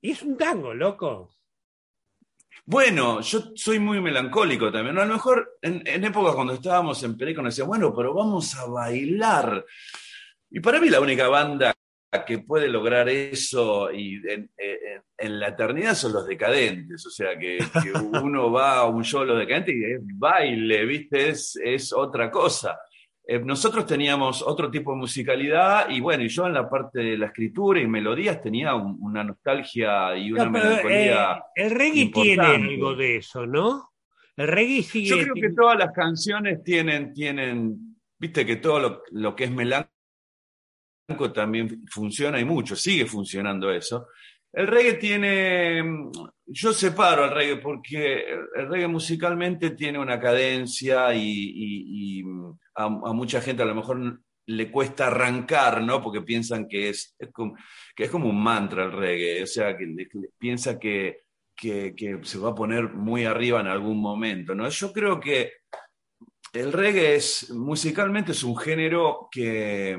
y 0.00 0.12
es 0.12 0.22
un 0.22 0.36
tango, 0.36 0.72
loco. 0.72 1.35
Bueno, 2.68 3.20
yo 3.20 3.52
soy 3.54 3.78
muy 3.78 4.00
melancólico 4.00 4.72
también. 4.72 4.98
A 4.98 5.04
lo 5.04 5.12
mejor 5.14 5.58
en, 5.62 5.82
en 5.86 6.04
épocas 6.04 6.34
cuando 6.34 6.54
estábamos 6.54 7.00
en 7.04 7.16
Perico 7.16 7.40
nos 7.40 7.54
decía, 7.54 7.64
bueno, 7.64 7.94
pero 7.94 8.12
vamos 8.12 8.56
a 8.56 8.66
bailar. 8.66 9.64
Y 10.50 10.58
para 10.58 10.80
mí 10.80 10.88
la 10.88 11.00
única 11.00 11.28
banda 11.28 11.72
que 12.24 12.38
puede 12.38 12.68
lograr 12.68 13.08
eso 13.08 13.92
y 13.92 14.20
en, 14.28 14.50
la 15.40 15.48
eternidad 15.48 15.94
son 15.94 16.12
los 16.12 16.26
decadentes, 16.26 17.04
o 17.06 17.10
sea, 17.10 17.38
que, 17.38 17.58
uno 18.22 18.50
va 18.50 18.78
a 18.78 18.86
un 18.86 19.04
show 19.04 19.20
de 19.20 19.26
los 19.26 19.38
decadentes 19.38 19.74
y 19.74 19.92
es 19.92 20.00
baile, 20.02 20.84
¿viste? 20.86 21.28
Es 21.28 21.92
otra 21.92 22.30
cosa. 22.30 22.78
Eh, 23.28 23.40
nosotros 23.40 23.84
teníamos 23.86 24.40
otro 24.40 24.70
tipo 24.70 24.92
de 24.92 24.98
musicalidad 24.98 25.90
y 25.90 25.98
bueno, 26.00 26.22
y 26.22 26.28
yo 26.28 26.46
en 26.46 26.54
la 26.54 26.70
parte 26.70 27.00
de 27.00 27.18
la 27.18 27.26
escritura 27.26 27.80
y 27.80 27.86
melodías 27.88 28.40
tenía 28.40 28.74
una 28.74 29.24
nostalgia 29.24 30.16
y 30.16 30.30
una 30.30 30.48
melancolía. 30.48 31.32
Eh, 31.56 31.64
el 31.64 31.70
reggae 31.72 32.10
tiene 32.12 32.46
algo 32.46 32.94
de 32.94 33.16
eso, 33.16 33.44
¿no? 33.44 33.90
El 34.36 34.46
reggae 34.46 34.82
sigue. 34.82 35.08
Yo 35.08 35.18
creo 35.18 35.34
que 35.34 35.50
todas 35.50 35.76
las 35.76 35.92
canciones 35.92 36.62
tienen, 36.62 37.12
tienen, 37.12 37.96
viste 38.16 38.46
que 38.46 38.56
todo 38.56 38.78
lo, 38.78 39.02
lo 39.10 39.34
que 39.34 39.44
es 39.44 39.50
melancólico 39.50 39.90
también 41.32 41.84
funciona 41.88 42.38
y 42.38 42.44
mucho, 42.44 42.76
sigue 42.76 43.06
funcionando 43.06 43.72
eso. 43.72 44.06
El 44.56 44.68
reggae 44.68 44.94
tiene, 44.94 46.10
yo 46.46 46.72
separo 46.72 47.24
al 47.24 47.30
reggae 47.30 47.56
porque 47.56 48.24
el 48.54 48.68
reggae 48.68 48.88
musicalmente 48.88 49.70
tiene 49.70 49.98
una 49.98 50.18
cadencia 50.18 51.14
y, 51.14 52.22
a, 52.76 52.88
mucha 52.88 53.40
gente 53.40 53.62
a 53.62 53.66
lo 53.66 53.74
mejor 53.74 54.20
le 54.46 54.70
cuesta 54.70 55.08
arrancar, 55.08 55.82
¿no? 55.82 56.02
Porque 56.02 56.22
piensan 56.22 56.68
que 56.68 56.90
es, 56.90 57.16
como, 57.32 57.56
que 57.94 58.04
es 58.04 58.10
como 58.10 58.28
un 58.28 58.42
mantra 58.42 58.84
el 58.84 58.92
reggae, 58.92 59.42
o 59.42 59.46
sea, 59.46 59.76
que, 59.76 59.86
piensa 60.38 60.78
que, 60.78 61.24
que, 61.56 62.20
se 62.22 62.38
va 62.38 62.50
a 62.50 62.54
poner 62.54 62.92
muy 62.92 63.24
arriba 63.24 63.60
en 63.60 63.66
algún 63.66 64.00
momento, 64.00 64.54
¿no? 64.54 64.68
Yo 64.68 64.92
creo 64.92 65.18
que 65.18 65.52
el 66.52 66.72
reggae 66.72 67.16
es, 67.16 67.50
musicalmente 67.50 68.32
es 68.32 68.42
un 68.44 68.56
género 68.56 69.28
que, 69.30 69.98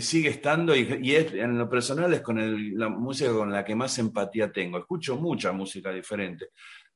sigue 0.00 0.30
estando 0.30 0.74
y, 0.74 1.14
es, 1.14 1.32
en 1.34 1.58
lo 1.58 1.68
personal 1.68 2.12
es 2.14 2.20
con 2.20 2.78
la 2.78 2.88
música 2.88 3.32
con 3.32 3.52
la 3.52 3.64
que 3.64 3.76
más 3.76 3.98
empatía 3.98 4.50
tengo. 4.50 4.78
Escucho 4.78 5.16
mucha 5.16 5.52
música 5.52 5.92
diferente, 5.92 6.48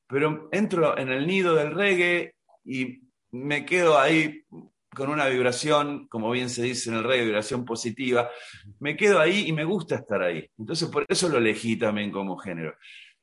pero 0.07 0.49
entro 0.51 0.97
en 0.97 1.09
el 1.09 1.27
nido 1.27 1.55
del 1.55 1.71
reggae 1.71 2.33
y 2.65 2.99
me 3.31 3.65
quedo 3.65 3.97
ahí 3.99 4.43
con 4.95 5.09
una 5.09 5.27
vibración, 5.27 6.07
como 6.07 6.31
bien 6.31 6.49
se 6.49 6.63
dice 6.63 6.89
en 6.89 6.97
el 6.97 7.03
reggae, 7.03 7.25
vibración 7.25 7.65
positiva. 7.65 8.29
Me 8.79 8.95
quedo 8.95 9.19
ahí 9.19 9.45
y 9.47 9.53
me 9.53 9.63
gusta 9.63 9.95
estar 9.95 10.21
ahí. 10.21 10.45
Entonces 10.57 10.89
por 10.89 11.05
eso 11.07 11.29
lo 11.29 11.37
elegí 11.37 11.77
también 11.77 12.11
como 12.11 12.37
género. 12.37 12.75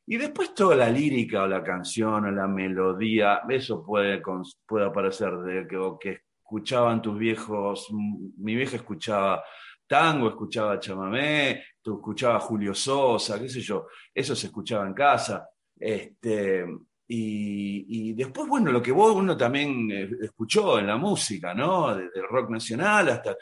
Y 0.06 0.16
después 0.16 0.54
toda 0.54 0.76
la 0.76 0.88
lírica 0.88 1.42
o 1.42 1.48
la 1.48 1.64
canción 1.64 2.24
o 2.24 2.30
la 2.30 2.46
melodía, 2.46 3.40
eso 3.48 3.84
puede, 3.84 4.22
puede 4.66 4.86
aparecer 4.86 5.32
de 5.38 5.66
que, 6.00 6.20
escuchaban 6.40 7.02
tus 7.02 7.18
viejos, 7.18 7.88
mi 7.92 8.54
vieja 8.54 8.76
escuchaba 8.76 9.42
tango, 9.84 10.28
escuchaba 10.28 10.78
chamamé, 10.78 11.64
tú 11.82 11.96
escuchabas 11.96 12.44
Julio 12.44 12.72
Sosa, 12.72 13.40
qué 13.40 13.48
sé 13.48 13.60
yo, 13.60 13.88
eso 14.14 14.36
se 14.36 14.46
escuchaba 14.46 14.86
en 14.86 14.94
casa. 14.94 15.48
Este, 15.76 16.64
y, 17.08 18.12
después, 18.14 18.48
bueno, 18.48 18.72
lo 18.72 18.82
que 18.82 18.92
vos 18.92 19.14
uno 19.14 19.36
también 19.36 19.90
eh, 19.90 20.10
escuchó 20.22 20.78
en 20.78 20.88
la 20.88 20.96
música, 20.96 21.54
¿no? 21.54 21.94
Desde 21.94 22.20
el 22.20 22.28
rock 22.28 22.50
nacional 22.50 23.08
hasta... 23.08 23.36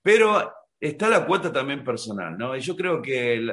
Pero 0.00 0.52
está 0.78 1.08
la 1.08 1.26
cuota 1.26 1.52
también 1.52 1.82
personal, 1.82 2.38
¿no? 2.38 2.56
Y 2.56 2.60
yo 2.60 2.76
creo 2.76 3.02
que 3.02 3.44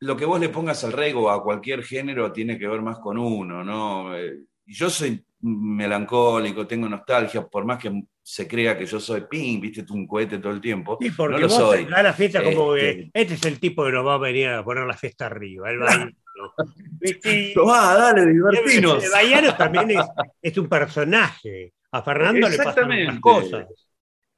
lo 0.00 0.16
que 0.16 0.24
vos 0.24 0.40
le 0.40 0.48
pongas 0.48 0.82
al 0.84 0.92
rego 0.92 1.30
a 1.30 1.42
cualquier 1.42 1.84
género 1.84 2.32
tiene 2.32 2.58
que 2.58 2.66
ver 2.66 2.82
más 2.82 2.98
con 2.98 3.16
uno, 3.16 3.62
¿no? 3.62 4.16
Eh, 4.16 4.40
yo 4.66 4.90
soy 4.90 5.24
melancólico, 5.40 6.66
tengo 6.66 6.88
nostalgia, 6.88 7.46
por 7.46 7.64
más 7.64 7.78
que 7.78 8.02
se 8.22 8.48
crea 8.48 8.76
que 8.76 8.86
yo 8.86 8.98
soy 8.98 9.24
ping, 9.30 9.60
viste, 9.60 9.84
un 9.92 10.06
cohete 10.06 10.38
todo 10.38 10.52
el 10.52 10.60
tiempo. 10.60 10.98
Sí, 11.00 11.10
porque 11.10 11.34
no 11.34 11.40
lo 11.40 11.48
vos 11.48 11.56
soy. 11.56 11.86
a 11.94 12.02
la 12.02 12.12
fiesta 12.12 12.42
como 12.42 12.74
este... 12.74 13.10
este 13.12 13.34
es 13.34 13.44
el 13.44 13.60
tipo 13.60 13.84
que 13.84 13.92
nos 13.92 14.06
va 14.06 14.14
a 14.14 14.18
venir 14.18 14.48
a 14.48 14.64
poner 14.64 14.84
la 14.84 14.96
fiesta 14.96 15.26
arriba, 15.26 15.70
el 15.70 15.78
Tomá, 17.54 17.94
dale, 17.94 18.26
divertinos. 18.26 19.04
El 19.04 19.10
Bayano 19.10 19.56
también 19.56 19.98
es, 20.42 20.58
un 20.58 20.68
personaje. 20.68 21.74
A 21.92 22.02
Fernando 22.02 22.48
le 22.48 22.56
pasan 22.56 22.88
muchas 22.88 23.20
cosas. 23.20 23.66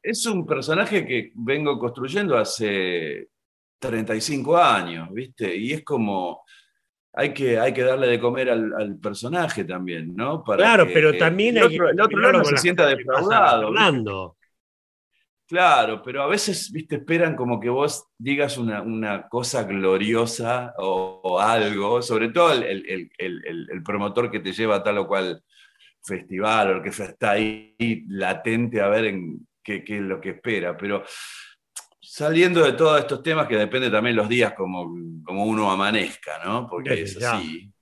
Es 0.03 0.27
un 0.27 0.47
personaje 0.47 1.05
que 1.07 1.33
vengo 1.35 1.79
construyendo 1.79 2.37
hace 2.37 3.29
35 3.79 4.57
años, 4.57 5.09
¿viste? 5.13 5.57
Y 5.57 5.73
es 5.73 5.83
como, 5.83 6.43
hay 7.13 7.33
que, 7.33 7.59
hay 7.59 7.73
que 7.73 7.83
darle 7.83 8.07
de 8.07 8.21
comer 8.21 8.51
al, 8.51 8.99
personaje 9.03 9.65
también, 9.65 10.15
¿no? 10.15 10.45
claro, 10.45 10.87
pero 10.93 11.17
también 11.17 11.57
el 11.57 11.63
hay 11.63 11.75
otro, 11.75 11.89
el 11.89 12.01
otro 12.01 12.21
lado 12.21 12.39
no 12.39 12.45
se 12.45 12.59
sienta 12.59 12.87
defraudado. 12.87 13.73
Claro, 15.49 16.03
pero 16.03 16.23
a 16.23 16.27
veces, 16.27 16.73
viste, 16.73 16.97
esperan 16.97 17.37
como 17.37 17.61
que 17.61 17.69
vos 17.69 18.09
digas 18.19 18.59
una, 18.59 19.29
cosa 19.29 19.63
gloriosa 19.63 20.75
o, 20.79 21.39
algo, 21.41 22.03
sobre 22.03 22.31
todo 22.31 22.53
el, 22.53 23.83
promotor 23.85 24.29
que 24.29 24.41
te 24.41 24.53
lleva 24.53 24.77
a 24.77 24.83
tal 24.83 24.99
o 24.99 25.07
cual 25.07 25.41
festival 26.03 26.71
o 26.71 26.77
el 26.77 26.83
que 26.83 26.89
está 26.89 27.31
ahí 27.33 27.77
latente 28.09 28.81
a 28.81 28.89
ver 28.89 29.07
en 29.07 29.47
qué, 29.63 29.85
qué 29.85 29.99
es 29.99 30.03
lo 30.03 30.21
que 30.21 30.31
espera. 30.31 30.77
Pero 30.77 31.05
saliendo 32.01 32.65
de 32.65 32.73
todos 32.73 32.99
estos 32.99 33.23
temas 33.23 33.47
que 33.47 33.57
depende 33.57 33.89
también 33.89 34.17
los 34.17 34.29
días 34.29 34.53
como, 34.53 34.93
como 35.25 35.45
uno 35.45 35.71
amanezca, 35.71 36.45
¿no? 36.45 36.67
Porque 36.67 37.03
es 37.03 37.23
así. 37.23 37.73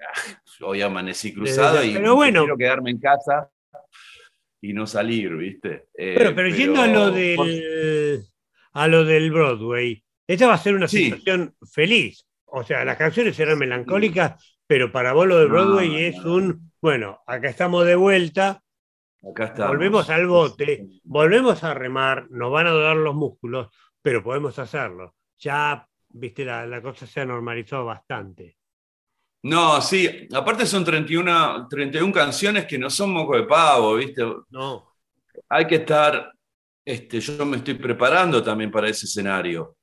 Ah, 0.00 0.40
hoy 0.62 0.82
amanecí 0.82 1.32
cruzado 1.32 1.82
y 1.84 1.94
pero 1.94 2.14
bueno, 2.16 2.40
quiero 2.40 2.56
quedarme 2.56 2.90
en 2.90 2.98
casa 2.98 3.50
y 4.60 4.72
no 4.72 4.86
salir, 4.86 5.36
¿viste? 5.36 5.88
Eh, 5.94 6.14
pero, 6.16 6.34
pero, 6.34 6.48
yendo 6.48 6.80
a 6.80 6.86
lo 6.86 7.10
del 7.10 8.24
a 8.72 8.88
lo 8.88 9.04
del 9.04 9.30
Broadway, 9.30 10.02
esta 10.26 10.46
va 10.46 10.54
a 10.54 10.58
ser 10.58 10.74
una 10.74 10.88
situación 10.88 11.54
feliz. 11.72 12.26
O 12.44 12.62
sea, 12.62 12.84
las 12.84 12.96
canciones 12.96 13.36
serán 13.36 13.58
melancólicas, 13.58 14.58
pero 14.66 14.92
para 14.92 15.12
vos 15.12 15.26
lo 15.26 15.38
del 15.38 15.48
Broadway 15.48 16.04
es 16.04 16.18
un, 16.24 16.72
bueno, 16.80 17.20
acá 17.26 17.48
estamos 17.48 17.86
de 17.86 17.96
vuelta, 17.96 18.62
Volvemos 19.22 20.08
al 20.10 20.26
bote, 20.26 20.86
volvemos 21.02 21.64
a 21.64 21.74
remar, 21.74 22.30
nos 22.30 22.52
van 22.52 22.68
a 22.68 22.70
doler 22.70 22.96
los 22.96 23.14
músculos, 23.14 23.68
pero 24.00 24.22
podemos 24.22 24.56
hacerlo. 24.58 25.16
Ya, 25.38 25.86
viste, 26.10 26.44
la, 26.44 26.80
cosa 26.80 27.06
se 27.06 27.20
ha 27.20 27.24
normalizado 27.26 27.84
bastante. 27.86 28.56
No, 29.46 29.80
sí, 29.80 30.26
aparte 30.34 30.66
son 30.66 30.84
31, 30.84 31.68
31 31.68 32.12
canciones 32.12 32.64
que 32.66 32.76
no 32.76 32.90
son 32.90 33.12
moco 33.12 33.36
de 33.36 33.44
pavo, 33.44 33.94
¿viste? 33.94 34.24
No. 34.50 34.92
Hay 35.48 35.68
que 35.68 35.76
estar, 35.76 36.32
este, 36.84 37.20
yo 37.20 37.46
me 37.46 37.58
estoy 37.58 37.74
preparando 37.74 38.42
también 38.42 38.72
para 38.72 38.88
ese 38.88 39.06
escenario. 39.06 39.76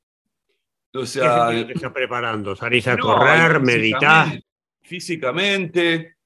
O 0.94 1.06
sea, 1.06 1.48
¿Qué 1.50 1.64
te 1.64 1.74
estás 1.74 1.94
preparando? 1.94 2.58
¿Salís 2.58 2.86
a 2.90 2.98
correr, 2.98 3.62
meditar? 3.62 4.38
Físicamente, 4.82 6.18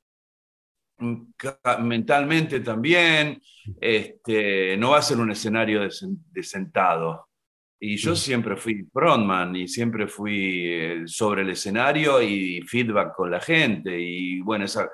mentalmente 1.84 2.62
también, 2.62 3.40
este, 3.80 4.76
no 4.78 4.92
va 4.92 4.98
a 4.98 5.04
ser 5.04 5.20
un 5.20 5.30
escenario 5.30 5.82
de, 5.82 6.44
sentado. 6.44 7.27
Y 7.80 7.98
yo 7.98 8.14
mm. 8.14 8.16
siempre 8.16 8.58
fui 8.58 8.88
frontman 8.92 9.56
y 9.56 9.68
siempre 9.68 10.08
fui 10.08 10.66
eh, 10.66 11.04
sobre 11.06 11.44
el 11.44 11.50
escenario 11.52 12.22
y 12.22 12.62
feedback 12.62 13.16
con 13.16 13.32
la 13.32 13.40
gente. 13.40 14.00
Y 14.00 14.42
bueno, 14.42 14.66
esa, 14.66 14.90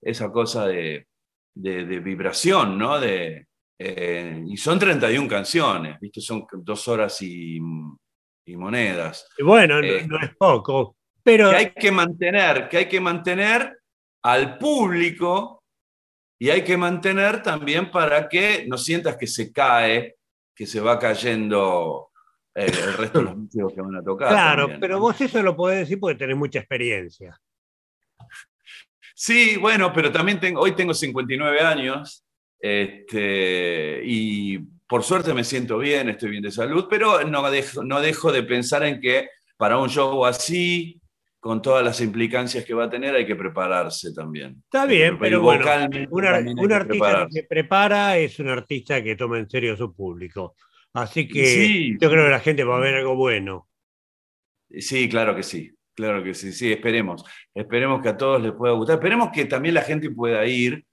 esa 0.00 0.32
cosa 0.32 0.66
de, 0.66 1.06
de, 1.54 2.00
vibración, 2.00 2.78
¿no? 2.78 2.98
De, 2.98 3.46
Eh, 3.84 4.44
y 4.46 4.56
son 4.56 4.78
31 4.78 5.26
canciones, 5.26 5.98
¿viste? 5.98 6.20
Son 6.20 6.46
dos 6.52 6.86
horas 6.86 7.20
y, 7.20 7.58
monedas. 8.54 9.26
Y 9.36 9.42
bueno, 9.42 9.80
Eh, 9.80 10.06
no, 10.06 10.18
no 10.18 10.24
es 10.24 10.36
poco, 10.36 10.96
pero 11.22 11.50
que 11.50 11.56
hay 11.56 11.70
que 11.72 11.90
mantener, 11.90 12.68
que 12.68 12.76
hay 12.78 12.86
que 12.86 13.00
mantener 13.00 13.78
al 14.22 14.56
público 14.58 15.64
y 16.38 16.50
hay 16.50 16.62
que 16.62 16.76
mantener 16.76 17.42
también 17.42 17.90
para 17.90 18.28
que 18.28 18.66
no 18.68 18.76
sientas 18.76 19.16
que 19.16 19.26
se 19.26 19.52
cae, 19.52 20.16
que 20.54 20.66
se 20.66 20.80
va 20.80 20.98
cayendo 20.98 22.11
eh, 22.54 22.66
el 22.66 22.94
resto 22.94 23.18
de 23.18 23.24
los 23.24 23.36
músicos 23.38 23.72
que 23.74 23.80
van 23.80 23.96
a 23.96 24.02
tocar. 24.02 24.28
claro, 24.28 24.62
también, 24.62 24.80
pero 24.80 24.94
¿no? 24.94 25.00
vos 25.00 25.20
eso 25.20 25.42
lo 25.42 25.56
podés 25.56 25.80
decir 25.80 25.98
porque 25.98 26.18
tenés 26.18 26.36
mucha 26.36 26.58
experiencia. 26.58 27.38
Sí, 29.14 29.56
bueno, 29.56 29.92
pero 29.92 30.10
también 30.10 30.40
tengo, 30.40 30.60
hoy 30.60 30.72
tengo 30.72 30.94
59 30.94 31.60
años 31.60 32.24
este, 32.62 34.00
y 34.04 34.58
por 34.86 35.02
suerte 35.02 35.34
me 35.34 35.42
siento 35.42 35.78
bien, 35.78 36.08
estoy 36.08 36.30
bien 36.30 36.42
de 36.42 36.52
salud, 36.52 36.86
pero 36.88 37.24
no 37.24 37.50
dejo, 37.50 37.82
no 37.82 38.00
dejo 38.00 38.30
de 38.30 38.44
pensar 38.44 38.84
en 38.84 39.00
que 39.00 39.28
para 39.56 39.78
un 39.78 39.88
show 39.88 40.24
así, 40.24 41.00
con 41.40 41.60
todas 41.60 41.84
las 41.84 42.00
implicancias 42.00 42.64
que 42.64 42.72
va 42.72 42.84
a 42.84 42.90
tener, 42.90 43.14
hay 43.16 43.26
que 43.26 43.34
prepararse 43.34 44.12
también. 44.14 44.62
Está 44.64 44.86
que 44.86 44.94
bien, 44.94 45.18
pero 45.18 45.40
bueno, 45.40 45.64
un, 46.10 46.20
que 46.20 46.26
artista 46.26 46.78
que 46.78 46.86
prepararse. 46.86 47.40
se 47.40 47.46
prepara 47.48 48.16
es 48.18 48.38
un 48.38 48.48
artista 48.48 49.02
que 49.02 49.16
toma 49.16 49.38
en 49.38 49.50
serio 49.50 49.74
a 49.74 49.76
su 49.76 49.92
público. 49.92 50.54
Así 50.94 51.26
que 51.28 51.46
Sí. 51.46 51.96
yo 52.00 52.10
creo 52.10 52.24
que 52.24 52.30
la 52.30 52.40
gente 52.40 52.64
va 52.64 52.76
a 52.76 52.80
ver 52.80 52.94
algo 52.96 53.14
bueno. 53.16 53.68
Sí, 54.70 55.08
claro 55.08 55.34
que 55.36 55.42
sí, 55.42 55.70
claro 55.94 56.22
que 56.22 56.34
sí, 56.34 56.52
sí, 56.52 56.72
esperemos. 56.72 57.24
Esperemos 57.54 58.00
que 58.02 58.08
a 58.10 58.16
todos 58.16 58.40
les 58.42 58.52
pueda 58.52 58.74
gustar. 58.74 58.96
Esperemos 58.96 59.30
que 59.32 59.44
también 59.44 59.74
la 59.74 59.82
gente 59.82 60.10
pueda 60.10 60.44
ir, 60.46 60.84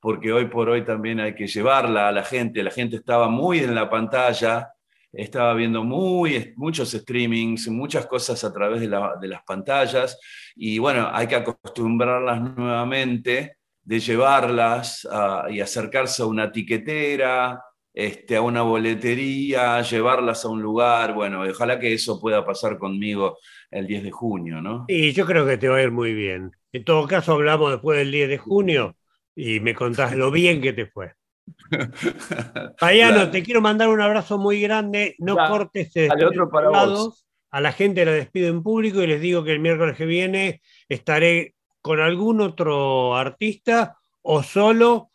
porque 0.00 0.32
hoy 0.32 0.46
por 0.46 0.68
hoy 0.68 0.84
también 0.84 1.20
hay 1.20 1.34
que 1.34 1.46
llevarla 1.46 2.08
a 2.08 2.12
la 2.12 2.24
gente. 2.24 2.62
La 2.62 2.70
gente 2.70 2.96
estaba 2.96 3.28
muy 3.28 3.58
en 3.60 3.74
la 3.74 3.88
pantalla, 3.88 4.70
estaba 5.12 5.54
viendo 5.54 5.84
muy, 5.84 6.52
muchos 6.56 6.90
streamings, 6.92 7.68
muchas 7.68 8.06
cosas 8.06 8.42
a 8.44 8.52
través 8.52 8.80
de, 8.80 8.88
la- 8.88 9.16
de 9.20 9.28
las 9.28 9.42
pantallas, 9.44 10.18
y 10.56 10.78
bueno, 10.78 11.08
hay 11.12 11.26
que 11.26 11.36
acostumbrarlas 11.36 12.40
nuevamente, 12.56 13.56
de 13.84 14.00
llevarlas 14.00 15.06
a- 15.10 15.46
y 15.50 15.60
acercarse 15.60 16.22
a 16.22 16.26
una 16.26 16.50
tiquetera, 16.50 17.62
este, 17.94 18.36
a 18.36 18.42
una 18.42 18.62
boletería, 18.62 19.82
llevarlas 19.82 20.44
a 20.44 20.48
un 20.48 20.62
lugar. 20.62 21.14
Bueno, 21.14 21.42
ojalá 21.42 21.78
que 21.78 21.92
eso 21.92 22.20
pueda 22.20 22.44
pasar 22.44 22.78
conmigo 22.78 23.38
el 23.70 23.86
10 23.86 24.02
de 24.04 24.10
junio, 24.10 24.60
¿no? 24.60 24.84
Y 24.88 25.12
yo 25.12 25.26
creo 25.26 25.46
que 25.46 25.58
te 25.58 25.68
va 25.68 25.76
a 25.76 25.82
ir 25.82 25.90
muy 25.90 26.14
bien. 26.14 26.52
En 26.72 26.84
todo 26.84 27.06
caso, 27.06 27.32
hablamos 27.32 27.70
después 27.70 27.98
del 27.98 28.10
10 28.10 28.28
de 28.28 28.38
junio 28.38 28.96
y 29.34 29.60
me 29.60 29.74
contás 29.74 30.14
lo 30.16 30.30
bien 30.30 30.60
que 30.60 30.72
te 30.72 30.86
fue. 30.86 31.12
Payano, 32.78 33.14
Claro. 33.14 33.30
te 33.30 33.42
quiero 33.42 33.60
mandar 33.60 33.88
un 33.88 34.00
abrazo 34.00 34.38
muy 34.38 34.60
grande. 34.60 35.16
No 35.18 35.36
cortes 35.36 35.88
este 35.88 36.08
dale, 36.08 36.26
otro 36.26 36.50
para 36.50 36.68
vos. 36.70 37.26
A 37.50 37.60
la 37.60 37.72
gente 37.72 38.04
la 38.04 38.12
despido 38.12 38.48
en 38.48 38.62
público 38.62 39.02
y 39.02 39.06
les 39.06 39.20
digo 39.20 39.44
que 39.44 39.52
el 39.52 39.60
miércoles 39.60 39.96
que 39.96 40.06
viene 40.06 40.62
estaré 40.88 41.54
con 41.82 42.00
algún 42.00 42.40
otro 42.40 43.14
artista 43.16 43.98
o 44.22 44.42
solo 44.42 45.10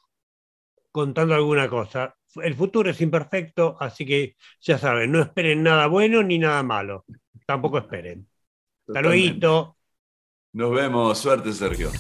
contando 0.92 1.34
alguna 1.34 1.68
cosa. 1.70 2.17
El 2.44 2.56
futuro 2.56 2.90
es 2.90 3.00
imperfecto, 3.02 3.78
así 3.80 4.06
que 4.06 4.36
ya 4.62 4.78
saben, 4.78 5.12
no 5.12 5.22
esperen 5.22 5.64
nada 5.64 5.88
bueno 5.88 6.24
ni 6.24 6.40
nada 6.40 6.64
malo. 6.64 7.06
Tampoco 7.46 7.78
esperen. 7.78 8.28
Hasta 8.88 9.02
luego. 9.02 9.78
Nos 10.54 10.72
vemos. 10.72 11.18
Suerte, 11.18 11.54
Sergio. 11.54 11.92